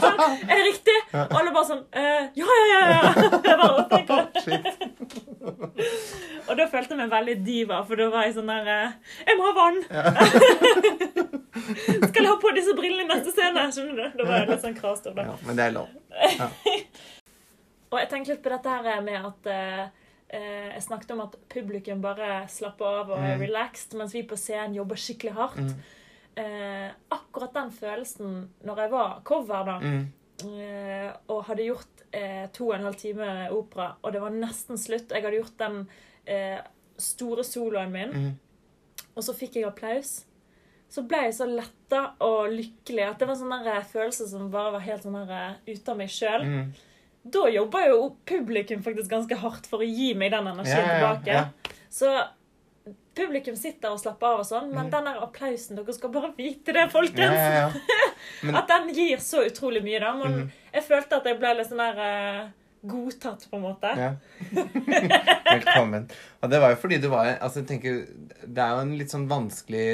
sånn, 0.00 0.20
er 0.48 0.54
det 0.56 0.64
riktig? 0.70 0.94
Og 1.12 1.34
alle 1.40 1.50
bare 1.52 1.66
sånn 1.68 1.82
eh, 1.92 2.30
Ja, 2.40 2.46
ja, 2.46 2.64
ja! 2.72 2.80
ja. 2.88 3.00
Jeg 3.50 3.58
bare, 3.60 5.33
Og 5.44 6.56
da 6.58 6.64
følte 6.68 6.92
jeg 6.94 6.98
meg 7.00 7.10
veldig 7.12 7.34
diva, 7.46 7.78
for 7.88 7.94
da 8.00 8.06
var 8.12 8.22
jeg 8.26 8.34
sånn 8.36 8.50
der 8.52 8.66
eh, 8.68 8.90
Jeg 9.28 9.34
må 9.38 9.42
ha 9.48 9.52
vann! 9.56 9.78
Skal 12.08 12.22
jeg 12.22 12.30
ha 12.30 12.36
på 12.42 12.50
disse 12.56 12.74
brillene 12.76 13.04
i 13.06 13.10
neste 13.10 13.30
scene. 13.34 13.60
Skjønner 13.72 13.96
du? 13.98 14.04
Da 14.18 14.22
var 14.28 14.34
jeg 14.42 14.48
litt 14.52 14.64
sånn 14.64 14.76
kravstor, 14.78 15.12
da. 15.16 15.22
Ja, 15.30 15.34
men 15.46 15.54
det 15.58 15.64
er 15.68 15.72
lov. 15.76 15.88
Og 17.94 17.98
jeg 18.00 18.08
tenker 18.10 18.30
litt 18.34 18.44
på 18.44 18.50
dette 18.52 18.70
her 18.74 19.00
med 19.06 19.18
at 19.30 19.42
eh, 19.52 19.84
eh, 20.34 20.68
Jeg 20.74 20.82
snakket 20.88 21.12
om 21.14 21.20
at 21.28 21.34
publikum 21.52 21.98
bare 22.04 22.28
slapper 22.50 22.86
av 23.04 23.08
og 23.14 23.18
er 23.20 23.34
Mm. 23.36 23.42
relaxed, 23.46 23.90
mens 23.98 24.12
vi 24.16 24.22
på 24.26 24.36
scenen 24.40 24.74
jobber 24.76 24.96
skikkelig 25.00 25.34
hardt. 25.38 25.62
Mm. 25.62 25.74
Eh, 26.42 26.88
akkurat 27.14 27.52
den 27.54 27.70
følelsen 27.70 28.28
når 28.66 28.76
jeg 28.84 28.90
var 28.96 29.10
cover, 29.24 29.62
da, 29.70 29.76
Mm. 29.78 30.04
Eh, 30.42 31.10
og 31.30 31.44
hadde 31.48 31.66
gjort 31.68 32.02
eh, 32.12 32.46
to 32.52 32.68
og 32.70 32.76
en 32.78 32.86
halv 32.88 32.96
time 33.00 33.28
opera, 33.54 33.92
og 34.02 34.12
det 34.12 34.20
var 34.22 34.34
nesten 34.34 34.78
slutt 34.80 35.10
Jeg 35.14 35.22
hadde 35.24 35.38
gjort 35.40 35.58
den 35.58 35.80
eh, 36.26 36.60
store 36.98 37.44
soloen 37.44 37.92
min, 37.92 38.14
Mm. 38.14 38.32
og 39.16 39.22
så 39.22 39.34
fikk 39.34 39.56
jeg 39.56 39.64
applaus. 39.68 40.24
Så 40.90 41.02
ble 41.08 41.24
jeg 41.24 41.34
så 41.34 41.46
letta 41.48 42.14
og 42.22 42.52
lykkelig 42.52 43.08
at 43.08 43.18
det 43.18 43.26
var 43.26 43.34
en 43.34 43.40
sånn 43.40 43.84
følelse 43.90 44.28
som 44.30 44.50
bare 44.50 44.72
var 44.76 44.84
helt 44.84 45.02
sånn 45.02 45.16
ute 45.66 45.90
av 45.90 45.96
meg 45.98 46.08
sjøl. 46.12 46.44
Mm. 46.44 46.74
Da 47.24 47.48
jobba 47.48 47.86
jo 47.88 48.16
publikum 48.28 48.82
faktisk 48.84 49.10
ganske 49.10 49.36
hardt 49.40 49.66
for 49.66 49.80
å 49.82 49.88
gi 49.88 50.12
meg 50.14 50.30
den 50.34 50.46
energien 50.46 50.76
Ja, 50.76 50.84
ja, 50.84 50.98
ja, 51.00 51.14
tilbake. 51.16 51.74
Så 51.90 52.10
publikum 53.14 53.56
sitter 53.56 53.92
og 53.94 54.00
slapper 54.02 54.26
av 54.34 54.40
og 54.42 54.46
sånn, 54.48 54.70
men 54.74 54.86
Mm. 54.86 54.90
den 54.90 55.04
der 55.10 55.20
applausen 55.22 55.76
Dere 55.78 55.94
skal 55.94 56.10
bare 56.14 56.32
vite 56.36 56.72
det, 56.72 56.88
folkens! 56.92 57.38
Ja, 57.38 57.68
ja. 57.68 57.70
Men- 58.42 58.56
At 58.56 58.68
den 58.68 58.90
gir 58.94 59.18
så 59.22 59.44
utrolig 59.46 59.82
mye, 59.84 60.00
da. 60.00 60.12
Men 60.18 60.32
mm. 60.42 60.50
jeg 60.74 60.84
følte 60.88 61.16
at 61.20 61.24
jeg 61.30 61.38
ble 61.38 61.54
litt 61.58 61.68
sånn 61.70 61.82
der 61.82 62.00
uh, 62.00 62.48
godtatt, 62.84 63.46
på 63.50 63.56
en 63.56 63.62
måte. 63.64 63.90
Ja. 63.96 64.10
Velkommen. 65.54 66.08
Og 66.42 66.50
det 66.52 66.60
var 66.60 66.74
jo 66.74 66.80
fordi 66.82 66.98
du 67.02 67.08
var 67.12 67.30
altså 67.38 67.62
jeg 67.62 67.68
tenker, 67.70 68.00
Det 68.44 68.60
er 68.64 68.74
jo 68.76 68.82
en 68.84 68.94
litt 68.98 69.12
sånn 69.12 69.26
vanskelig 69.30 69.84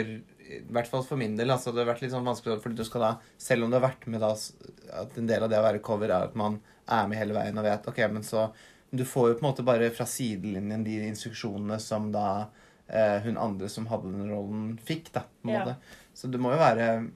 I 0.50 0.60
hvert 0.74 0.88
fall 0.90 1.04
for 1.06 1.20
min 1.20 1.36
del. 1.38 1.50
altså 1.54 1.72
Det 1.74 1.84
har 1.84 1.90
vært 1.92 2.02
litt 2.04 2.14
sånn 2.14 2.26
vanskelig 2.26 2.60
fordi 2.64 2.80
du 2.80 2.84
skal 2.88 3.04
da 3.06 3.12
Selv 3.38 3.64
om 3.66 3.70
du 3.70 3.78
har 3.78 3.86
vært 3.88 4.06
med 4.10 4.20
da 4.24 4.32
At 5.02 5.18
en 5.20 5.28
del 5.30 5.42
av 5.46 5.50
det 5.52 5.60
å 5.60 5.66
være 5.66 5.82
cover 5.86 6.10
er 6.10 6.26
at 6.30 6.34
man 6.38 6.58
er 6.90 7.06
med 7.10 7.20
hele 7.20 7.36
veien 7.36 7.58
og 7.60 7.66
vet 7.68 7.86
Ok, 7.92 8.00
men 8.10 8.26
så 8.26 8.48
Du 8.90 9.04
får 9.06 9.28
jo 9.30 9.38
på 9.38 9.44
en 9.44 9.50
måte 9.52 9.66
bare 9.66 9.90
fra 9.94 10.06
sidelinjen 10.10 10.82
de 10.86 10.96
instruksjonene 11.12 11.78
som 11.82 12.10
da 12.14 12.48
eh, 12.90 13.20
hun 13.24 13.36
andre 13.38 13.68
som 13.68 13.86
hadde 13.86 14.10
den 14.12 14.30
rollen, 14.30 14.78
fikk. 14.84 15.12
da, 15.12 15.20
på 15.42 15.48
en 15.48 15.54
Ja. 15.54 15.64
måte. 15.64 15.76
Så 16.14 16.30
det 16.30 16.40
må 16.40 16.50
jo 16.52 16.58
være 16.58 17.10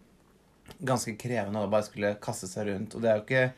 ganske 0.85 1.17
krevende 1.19 1.61
å 1.65 1.71
bare 1.71 1.83
skulle 1.83 2.15
kaste 2.23 2.47
seg 2.49 2.67
rundt. 2.69 2.95
Og 2.95 3.03
det 3.03 3.11
er 3.11 3.17
jo 3.17 3.23
ikke 3.27 3.53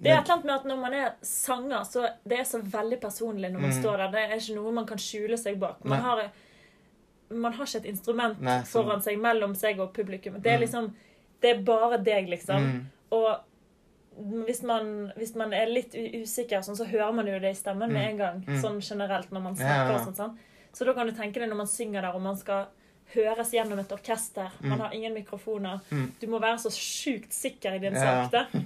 Det 0.00 0.10
er 0.10 0.18
et 0.20 0.24
eller 0.28 0.34
annet 0.34 0.44
med 0.44 0.54
at 0.54 0.64
når 0.70 0.76
man 0.80 0.94
er 0.94 1.12
sanger, 1.22 1.80
så 1.84 2.04
det 2.26 2.38
er 2.38 2.44
så 2.44 2.60
veldig 2.62 3.00
personlig 3.00 3.50
når 3.52 3.60
man 3.60 3.70
mm. 3.72 3.80
står 3.82 3.96
der. 3.98 4.10
Det 4.12 4.20
er 4.30 4.36
ikke 4.36 4.54
noe 4.54 4.72
man 4.72 4.86
kan 4.86 4.98
skjule 4.98 5.38
seg 5.38 5.58
bak. 5.58 5.84
Man, 5.84 6.00
har, 6.00 6.22
man 7.30 7.52
har 7.52 7.66
ikke 7.66 7.78
et 7.82 7.90
instrument 7.92 8.40
Nei, 8.40 8.60
så... 8.62 8.82
foran 8.82 9.02
seg, 9.02 9.18
mellom 9.18 9.54
seg 9.58 9.80
og 9.80 9.92
publikum. 9.94 10.40
Det 10.40 10.52
er 10.52 10.58
Mhm. 10.58 10.60
liksom 10.66 10.94
Det 11.40 11.50
er 11.56 11.62
bare 11.62 11.98
deg, 12.02 12.28
liksom. 12.28 12.56
Mm. 12.64 12.86
Og 13.12 13.40
hvis 14.46 14.62
man, 14.62 15.12
hvis 15.16 15.34
man 15.36 15.52
er 15.54 15.66
litt 15.66 15.92
usikker, 15.94 16.58
sånn, 16.66 16.74
så 16.76 16.84
hører 16.90 17.12
man 17.14 17.26
jo 17.26 17.38
det 17.38 17.52
i 17.52 17.54
stemmen 17.54 17.92
med 17.92 18.02
Mm. 18.02 18.08
en 18.10 18.16
gang. 18.18 18.40
Mm. 18.48 18.60
Sånn 18.62 18.80
generelt 18.80 19.30
når 19.30 19.40
man 19.42 19.54
snakker 19.54 19.86
ja, 19.86 19.92
ja. 19.92 19.98
og 20.00 20.06
sånn. 20.06 20.16
sånn. 20.16 20.38
Så 20.78 20.84
da 20.86 20.92
kan 20.94 21.06
du 21.08 21.12
tenke 21.16 21.40
deg 21.42 21.48
når 21.50 21.58
man 21.64 21.70
synger 21.70 22.02
der, 22.06 22.14
og 22.14 22.22
man 22.22 22.36
skal 22.38 22.66
høres 23.16 23.50
gjennom 23.56 23.78
et 23.82 23.92
orkester. 23.96 24.48
Man 24.62 24.76
Mm. 24.76 24.80
har 24.84 24.90
ingen 24.94 25.14
mikrofoner. 25.16 25.76
Mm. 25.90 26.06
Du 26.20 26.26
må 26.30 26.38
være 26.38 26.58
så 26.62 26.70
sjukt 26.70 27.32
sikker 27.34 27.74
i 27.74 27.78
din 27.82 27.94
Ja. 27.98 28.28
sak. 28.28 28.32
da. 28.32 28.42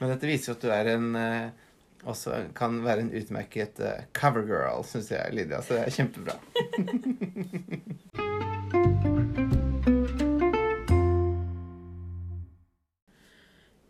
Men 0.00 0.08
dette 0.14 0.26
viser 0.26 0.52
jo 0.52 0.56
at 0.56 0.62
du 0.64 0.70
er 0.72 0.86
en 0.96 1.08
eh, 1.16 1.50
også 2.08 2.30
kan 2.56 2.78
være 2.82 3.00
en 3.04 3.10
utmerket 3.12 3.76
uh, 3.84 4.00
covergirl, 4.16 4.80
syns 4.88 5.10
jeg, 5.12 5.34
Lydia. 5.36 5.60
Så 5.60 5.74
det 5.76 5.82
er 5.84 5.90
kjempebra. 5.92 6.34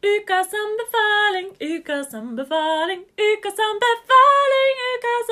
Ukas 0.03 0.49
anbefaling, 0.55 1.49
ukas 1.61 2.15
anbefaling, 2.15 3.01
ukas 3.01 3.59
anbefaling, 3.69 4.77
ukas 4.93 5.29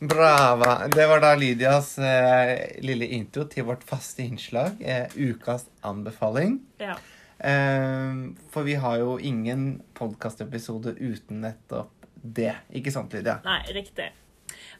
Brava. 0.08 0.88
Det 0.88 1.06
var 1.06 1.20
da 1.20 1.34
Lydias 1.34 1.98
eh, 1.98 2.80
lille 2.80 3.06
intro 3.06 3.44
til 3.44 3.64
vårt 3.68 3.84
faste 3.84 4.22
innslag, 4.24 4.80
eh, 4.80 5.06
ukas 5.16 5.66
anbefaling. 5.80 6.60
Ja. 6.80 6.96
Eh, 7.38 8.14
for 8.50 8.62
vi 8.64 8.74
har 8.74 8.96
jo 9.02 9.18
ingen 9.20 9.82
podkastepisode 9.94 10.94
uten 10.96 11.40
nettopp 11.44 12.08
det. 12.22 12.54
Ikke 12.72 12.92
sant, 12.94 13.12
Lydia? 13.12 13.42
Nei, 13.44 13.60
riktig. 13.76 14.08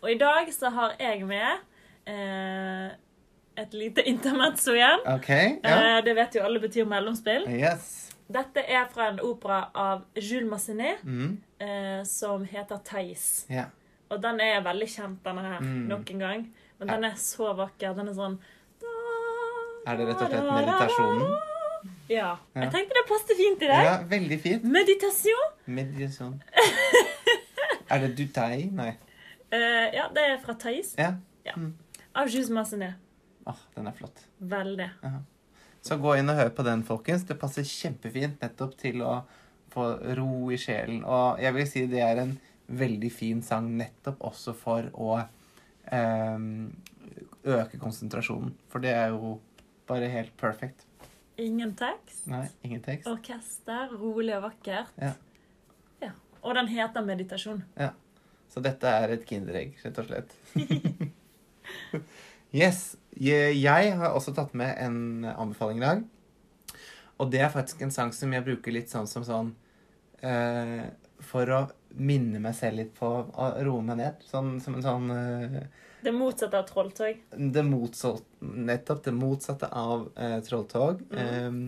Og 0.01 0.15
i 0.15 0.17
dag 0.17 0.49
så 0.55 0.73
har 0.73 0.97
jeg 0.97 1.29
med 1.29 1.61
eh, 2.09 2.97
et 3.59 3.73
lite 3.75 4.03
intermezzo 4.07 4.73
igjen. 4.77 5.01
Okay, 5.17 5.57
Ja. 5.65 5.99
Eh, 5.99 6.05
det 6.05 6.15
vet 6.17 6.35
jo 6.39 6.43
alle 6.47 6.61
betyr 6.63 6.87
mellomspill. 6.87 7.49
Yes. 7.49 8.11
Dette 8.31 8.61
er 8.69 8.87
fra 8.93 9.09
en 9.09 9.21
opera 9.25 9.71
av 9.75 10.03
Jules 10.17 10.49
Massenet 10.51 11.03
Mm. 11.05 11.39
eh, 11.61 12.03
som 12.05 12.45
heter 12.45 12.79
Theis. 12.85 13.47
Yeah. 13.51 13.67
Og 14.11 14.23
den 14.23 14.41
er 14.41 14.61
veldig 14.63 14.89
kjent, 14.89 15.23
denne 15.25 15.41
her, 15.43 15.61
Mm. 15.61 15.89
nok 15.89 16.11
en 16.11 16.19
gang. 16.19 16.47
Men 16.79 16.89
den 16.89 17.05
er 17.05 17.15
så 17.17 17.55
vakker. 17.57 17.95
Den 17.97 18.09
er 18.09 18.13
sånn 18.15 18.39
Er 19.87 19.97
det 19.97 20.07
rett 20.07 20.21
og 20.23 20.29
slett 20.31 20.45
meditasjonen? 20.45 21.39
Ja. 22.09 22.37
Ja. 22.55 22.63
Jeg 22.63 22.73
tenkte 22.73 22.95
det 22.99 23.05
passet 23.09 23.37
fint 23.37 23.63
i 23.63 23.67
deg. 23.67 23.85
Ja, 23.85 23.99
veldig 24.11 24.41
fint. 24.41 24.65
Meditasjon. 24.65 25.53
Meditasjon. 25.67 26.43
Er 27.91 27.99
det 28.03 28.11
dutai? 28.19 28.69
Nei. 28.73 28.91
Uh, 29.53 29.87
ja, 29.95 30.09
det 30.13 30.25
er 30.29 30.39
fra 30.45 30.53
Theis. 30.61 30.95
Ja. 30.99 31.15
Av 32.15 32.29
Jules 32.29 32.51
Massenet. 32.53 32.95
Åh, 33.49 33.61
den 33.75 33.89
er 33.89 33.97
flott. 33.97 34.25
Veldig. 34.39 34.89
Så 35.85 35.97
gå 36.03 36.17
inn 36.19 36.31
og 36.31 36.37
hør 36.37 36.51
på 36.53 36.65
den, 36.67 36.83
folkens. 36.85 37.25
Det 37.29 37.39
passer 37.41 37.67
kjempefint 37.67 38.43
nettopp 38.43 38.75
til 38.81 39.03
å 39.07 39.21
få 39.73 39.87
ro 40.19 40.51
i 40.53 40.59
sjelen. 40.61 41.01
Og 41.07 41.41
jeg 41.43 41.57
vil 41.57 41.69
si 41.71 41.85
det 41.91 42.03
er 42.05 42.23
en 42.25 42.35
veldig 42.69 43.11
fin 43.13 43.41
sang 43.45 43.71
nettopp 43.79 44.21
også 44.29 44.53
for 44.57 44.91
å 44.93 45.15
ehm, 45.95 46.69
øke 47.49 47.81
konsentrasjonen. 47.81 48.53
For 48.69 48.85
det 48.85 48.93
er 48.97 49.15
jo 49.15 49.39
bare 49.89 50.11
helt 50.13 50.35
perfect. 50.41 50.85
Ingen 51.39 51.73
tekst. 51.79 52.27
Nei, 52.29 52.49
ingen 52.67 52.83
tekst. 52.85 53.09
Orkester. 53.09 53.95
Rolig 53.95 54.35
og 54.37 54.49
vakkert. 54.51 54.93
Ja. 55.01 55.15
Ja. 56.03 56.13
Og 56.43 56.59
den 56.59 56.69
heter 56.73 57.07
meditasjon. 57.07 57.63
Ja. 57.79 57.95
Så 58.49 58.61
dette 58.65 58.91
er 58.91 59.13
et 59.15 59.25
kinderegg, 59.29 59.77
rett 59.85 59.99
og 60.01 60.09
slett. 60.09 60.35
yes. 62.63 62.97
Jeg 63.19 63.97
har 63.99 64.15
også 64.15 64.35
tatt 64.37 64.55
med 64.59 64.77
en 64.79 65.27
anbefaling 65.33 65.81
i 65.81 65.87
dag. 65.87 66.07
Og 67.19 67.33
det 67.33 67.43
er 67.43 67.53
faktisk 67.53 67.83
en 67.83 67.95
sang 67.95 68.13
som 68.15 68.33
jeg 68.35 68.47
bruker 68.47 68.75
litt 68.75 68.93
sånn 68.93 69.09
som 69.11 69.25
sånn 69.27 69.51
uh, 70.23 70.87
For 71.31 71.51
å 71.51 71.65
minne 71.99 72.39
meg 72.43 72.55
selv 72.55 72.79
litt 72.79 72.93
på 72.99 73.09
å 73.09 73.51
roe 73.67 73.83
meg 73.85 73.99
ned. 74.01 74.25
Sånn 74.29 74.57
som 74.63 74.79
en 74.79 74.85
sånn 74.85 75.11
uh, 75.11 75.61
Det 76.05 76.15
motsatte 76.15 76.61
av 76.61 76.69
trolltog. 76.69 77.23
det 77.35 77.65
motsatte, 77.67 78.27
nettopp 78.41 79.03
det 79.09 79.17
motsatte 79.17 79.71
av 79.75 80.07
uh, 80.15 80.39
Trolltog. 80.47 81.03
Um, 81.11 81.65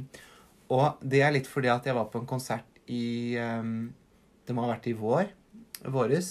og 0.71 1.03
det 1.03 1.25
er 1.27 1.35
litt 1.35 1.51
fordi 1.51 1.73
at 1.73 1.89
jeg 1.89 1.99
var 1.99 2.07
på 2.13 2.23
en 2.23 2.31
konsert 2.31 2.79
i 2.87 3.35
um, 3.43 3.91
Det 4.47 4.55
må 4.55 4.63
ha 4.67 4.77
vært 4.77 4.87
i 4.91 4.95
vår. 4.99 5.35
Våres. 5.91 6.31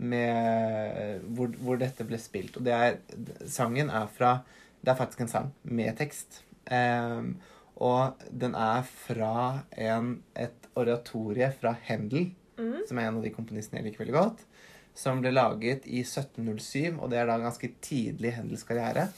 Med, 0.00 1.20
hvor, 1.36 1.52
hvor 1.60 1.76
dette 1.80 2.06
ble 2.08 2.16
spilt. 2.20 2.56
Og 2.56 2.64
det 2.64 2.72
er 2.72 2.94
Sangen 3.44 3.90
er 3.92 4.06
fra 4.08 4.38
Det 4.80 4.88
er 4.94 4.96
faktisk 4.96 5.20
en 5.20 5.28
sang 5.28 5.50
med 5.68 5.92
tekst. 5.98 6.42
Um, 6.72 7.34
og 7.76 8.16
den 8.32 8.54
er 8.56 8.80
fra 8.88 9.60
en, 9.76 10.22
et 10.36 10.68
oratorie 10.76 11.52
fra 11.60 11.76
Händel, 11.88 12.30
Mm. 12.60 12.82
som 12.84 12.98
er 12.98 13.06
en 13.08 13.16
av 13.16 13.22
de 13.24 13.30
komponistene 13.32 13.78
jeg 13.80 13.86
liker 13.86 14.02
veldig 14.02 14.12
godt 14.12 14.40
som 15.00 15.20
ble 15.22 15.32
laget 15.32 15.86
i 15.88 16.02
1707, 16.04 16.98
og 16.98 17.10
det 17.12 17.20
er 17.20 17.28
da 17.30 17.38
ganske 17.40 17.70
tidlig 17.82 18.32
i 18.32 18.36
Hendels 18.36 18.66
karriere. 18.68 19.08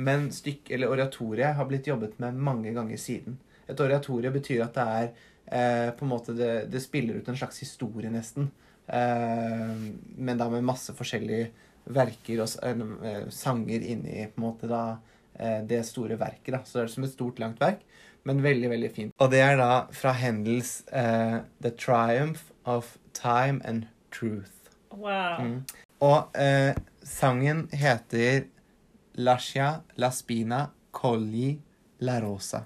Men 0.00 0.30
stykk, 0.32 0.70
eller 0.72 0.92
oratoriet 0.92 1.56
har 1.58 1.68
blitt 1.68 1.90
jobbet 1.90 2.18
med 2.22 2.38
mange 2.40 2.72
ganger 2.76 3.00
siden. 3.00 3.36
Et 3.68 3.80
oratorie 3.80 4.32
betyr 4.32 4.64
at 4.64 4.78
det 4.78 4.86
er 4.86 5.08
eh, 5.10 5.90
på 5.96 6.06
en 6.06 6.12
måte 6.14 6.34
det, 6.36 6.70
det 6.72 6.82
spiller 6.82 7.18
ut 7.20 7.28
en 7.28 7.38
slags 7.38 7.60
historie, 7.62 8.10
nesten. 8.12 8.48
Eh, 8.90 9.74
men 10.18 10.38
da 10.40 10.48
med 10.50 10.64
masse 10.66 10.92
forskjellige 10.96 11.50
verker 11.90 12.42
og 12.42 12.48
s- 12.50 12.58
eh, 12.62 13.24
sanger 13.30 13.80
inni 13.82 14.26
på 14.34 14.38
en 14.42 14.44
måte 14.48 14.68
da 14.70 14.98
eh, 15.38 15.62
det 15.64 15.84
store 15.86 16.16
verket. 16.18 16.52
da. 16.52 16.58
Så 16.64 16.78
det 16.80 16.82
er 16.84 16.94
som 16.94 17.04
et 17.04 17.12
stort, 17.14 17.38
langt 17.38 17.60
verk, 17.62 17.80
men 18.24 18.42
veldig, 18.42 18.68
veldig 18.70 18.90
fint. 18.92 19.14
Og 19.18 19.30
det 19.30 19.40
er 19.40 19.56
da 19.56 19.86
fra 19.96 20.12
Hendels 20.12 20.82
eh, 20.92 21.40
The 21.62 21.70
Triumph 21.70 22.50
of 22.66 22.96
Time 23.14 23.60
and 23.64 23.86
Truth. 24.10 24.50
Wow. 24.92 25.40
Mm. 25.40 25.64
Og 26.02 26.36
eh, 26.36 26.74
sangen 27.06 27.68
heter 27.72 28.44
Lascia 29.16 29.80
la 29.96 30.10
spina 30.10 30.68
colli 30.92 31.58
la 32.00 32.18
rosa. 32.20 32.64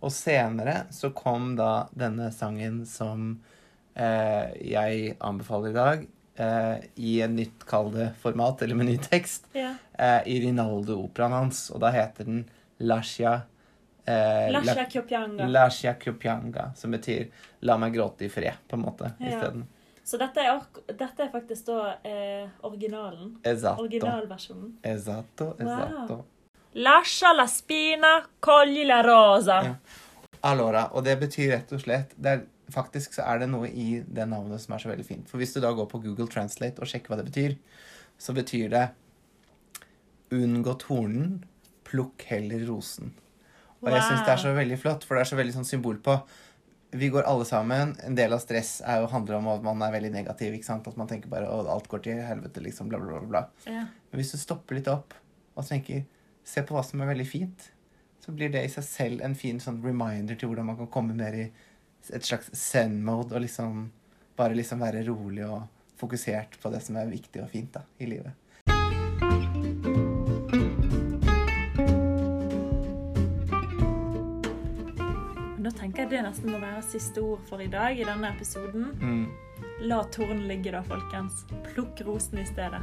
Og 0.00 0.12
senere 0.14 0.86
så 0.94 1.10
kom 1.14 1.56
da 1.58 1.88
denne 1.96 2.30
sangen 2.32 2.84
som 2.86 3.32
eh, 3.34 3.54
jeg 3.98 5.16
anbefaler 5.20 5.70
i 5.70 5.76
dag, 5.76 6.06
eh, 6.38 6.86
i 6.96 7.20
en 7.24 7.36
nytt, 7.36 7.64
kall 7.66 7.90
det, 7.94 8.12
format, 8.22 8.62
eller 8.62 8.74
med 8.78 8.86
ny 8.86 8.96
tekst, 9.02 9.46
Ja. 9.54 9.74
eh, 9.98 10.20
i 10.26 10.40
Rinaldo-operaen 10.46 11.32
hans, 11.32 11.70
og 11.70 11.80
da 11.80 11.90
heter 11.90 12.24
den 12.24 12.44
Lascia 12.80 13.42
eh, 14.06 14.50
Lasha 14.52 15.94
Kyopianga. 15.94 16.70
Som 16.74 16.90
betyr 16.92 17.28
'la 17.60 17.76
meg 17.76 17.92
gråte 17.94 18.22
i 18.24 18.28
fred', 18.28 18.56
på 18.68 18.74
en 18.76 18.82
måte, 18.82 19.12
Ja. 19.20 19.26
isteden. 19.26 19.66
Så 20.04 20.16
dette 20.18 20.38
er, 20.40 20.60
dette 20.86 21.20
er 21.22 21.28
faktisk 21.28 21.66
da 21.66 21.96
eh, 22.04 22.48
originalen. 22.62 23.36
Esatto. 23.44 23.82
Originalversjonen. 23.82 24.78
Esatto, 24.82 25.54
esatto. 25.60 26.24
Lascia 26.74 27.32
la 27.34 27.46
spina, 27.46 28.22
cogli 28.40 28.84
la 28.86 29.02
rosa. 29.02 29.62
Ja. 29.64 29.74
Allora, 30.42 30.86
og 30.94 31.04
det 31.04 31.18
betyr 31.20 31.50
rett 31.52 31.72
og 31.72 31.80
slett 31.80 32.14
det 32.16 32.26
er, 32.30 32.42
Faktisk 32.72 33.14
så 33.16 33.24
er 33.24 33.42
det 33.42 33.50
noe 33.50 33.70
i 33.70 34.02
det 34.04 34.26
navnet 34.28 34.60
som 34.60 34.74
er 34.74 34.82
så 34.82 34.90
veldig 34.90 35.06
fint. 35.06 35.28
For 35.30 35.40
hvis 35.40 35.54
du 35.56 35.60
da 35.64 35.70
går 35.76 35.88
på 35.90 36.02
Google 36.04 36.28
Translate 36.30 36.82
og 36.84 36.90
sjekker 36.90 37.12
hva 37.12 37.20
det 37.20 37.28
betyr, 37.30 37.54
så 38.20 38.34
betyr 38.36 38.72
det 38.74 38.88
Unngå 40.34 40.74
tornen, 40.82 41.38
plukk 41.88 42.26
heller 42.28 42.66
rosen. 42.68 43.14
Og 43.80 43.88
jeg 43.88 44.02
syns 44.04 44.26
det 44.26 44.34
er 44.34 44.42
så 44.42 44.52
veldig 44.52 44.76
flott, 44.82 45.06
for 45.06 45.16
det 45.16 45.22
er 45.22 45.30
så 45.30 45.38
veldig 45.38 45.54
sånn 45.54 45.68
symbol 45.68 45.96
på 46.04 46.18
Vi 46.98 47.08
går 47.12 47.24
alle 47.28 47.46
sammen. 47.48 47.94
En 48.04 48.16
del 48.16 48.32
av 48.32 48.42
stress 48.42 48.78
er 48.80 49.02
jo, 49.02 49.08
handler 49.12 49.38
om 49.38 49.48
at 49.52 49.64
man 49.64 49.82
er 49.84 49.92
veldig 49.92 50.10
negativ. 50.12 50.54
ikke 50.56 50.68
sant? 50.68 50.86
At 50.88 50.96
man 51.00 51.08
tenker 51.08 51.28
bare 51.32 51.48
at 51.48 51.68
alt 51.68 51.88
går 51.88 52.04
til 52.04 52.20
helvete, 52.24 52.62
liksom. 52.64 52.88
Bla, 52.88 53.00
bla, 53.00 53.20
bla. 53.20 53.28
bla. 53.28 53.42
Ja. 53.68 53.86
Men 54.08 54.20
hvis 54.20 54.32
du 54.32 54.40
stopper 54.40 54.78
litt 54.78 54.88
opp 54.88 55.16
og 55.54 55.66
tenker 55.68 56.06
Se 56.48 56.62
på 56.64 56.72
hva 56.72 56.80
som 56.80 57.02
er 57.04 57.10
veldig 57.10 57.26
fint, 57.28 57.66
så 58.24 58.32
blir 58.32 58.48
det 58.48 58.62
i 58.64 58.70
seg 58.72 58.84
selv 58.86 59.24
en 59.24 59.34
fin 59.36 59.58
sånn 59.60 59.82
reminder 59.84 60.38
til 60.38 60.48
hvordan 60.48 60.64
man 60.70 60.78
kan 60.78 60.88
komme 60.94 61.16
mer 61.16 61.34
i 61.36 61.42
et 62.12 62.24
slags 62.24 62.50
zen-mode 62.56 63.34
og 63.34 63.44
liksom 63.44 63.88
bare 64.38 64.54
liksom 64.54 64.80
være 64.80 65.04
rolig 65.08 65.46
og 65.46 65.66
fokusert 65.98 66.58
på 66.62 66.70
det 66.70 66.82
som 66.84 66.96
er 67.00 67.10
viktig 67.10 67.42
og 67.42 67.50
fint 67.50 67.74
da, 67.74 67.82
i 67.98 68.06
livet. 68.06 68.32
Nå 75.58 75.66
Da 75.68 75.74
tenker 75.76 76.06
jeg 76.06 76.10
det 76.14 76.22
nesten 76.24 76.54
må 76.54 76.62
være 76.62 76.84
siste 76.86 77.20
ord 77.20 77.42
for 77.50 77.60
i 77.60 77.68
dag 77.68 77.98
i 77.98 78.06
denne 78.06 78.30
episoden. 78.30 78.88
Mm. 79.02 79.26
La 79.90 80.00
tornen 80.14 80.46
ligge 80.48 80.72
da, 80.72 80.80
folkens. 80.86 81.44
Plukk 81.66 82.00
rosen 82.06 82.40
i 82.40 82.46
stedet. 82.48 82.80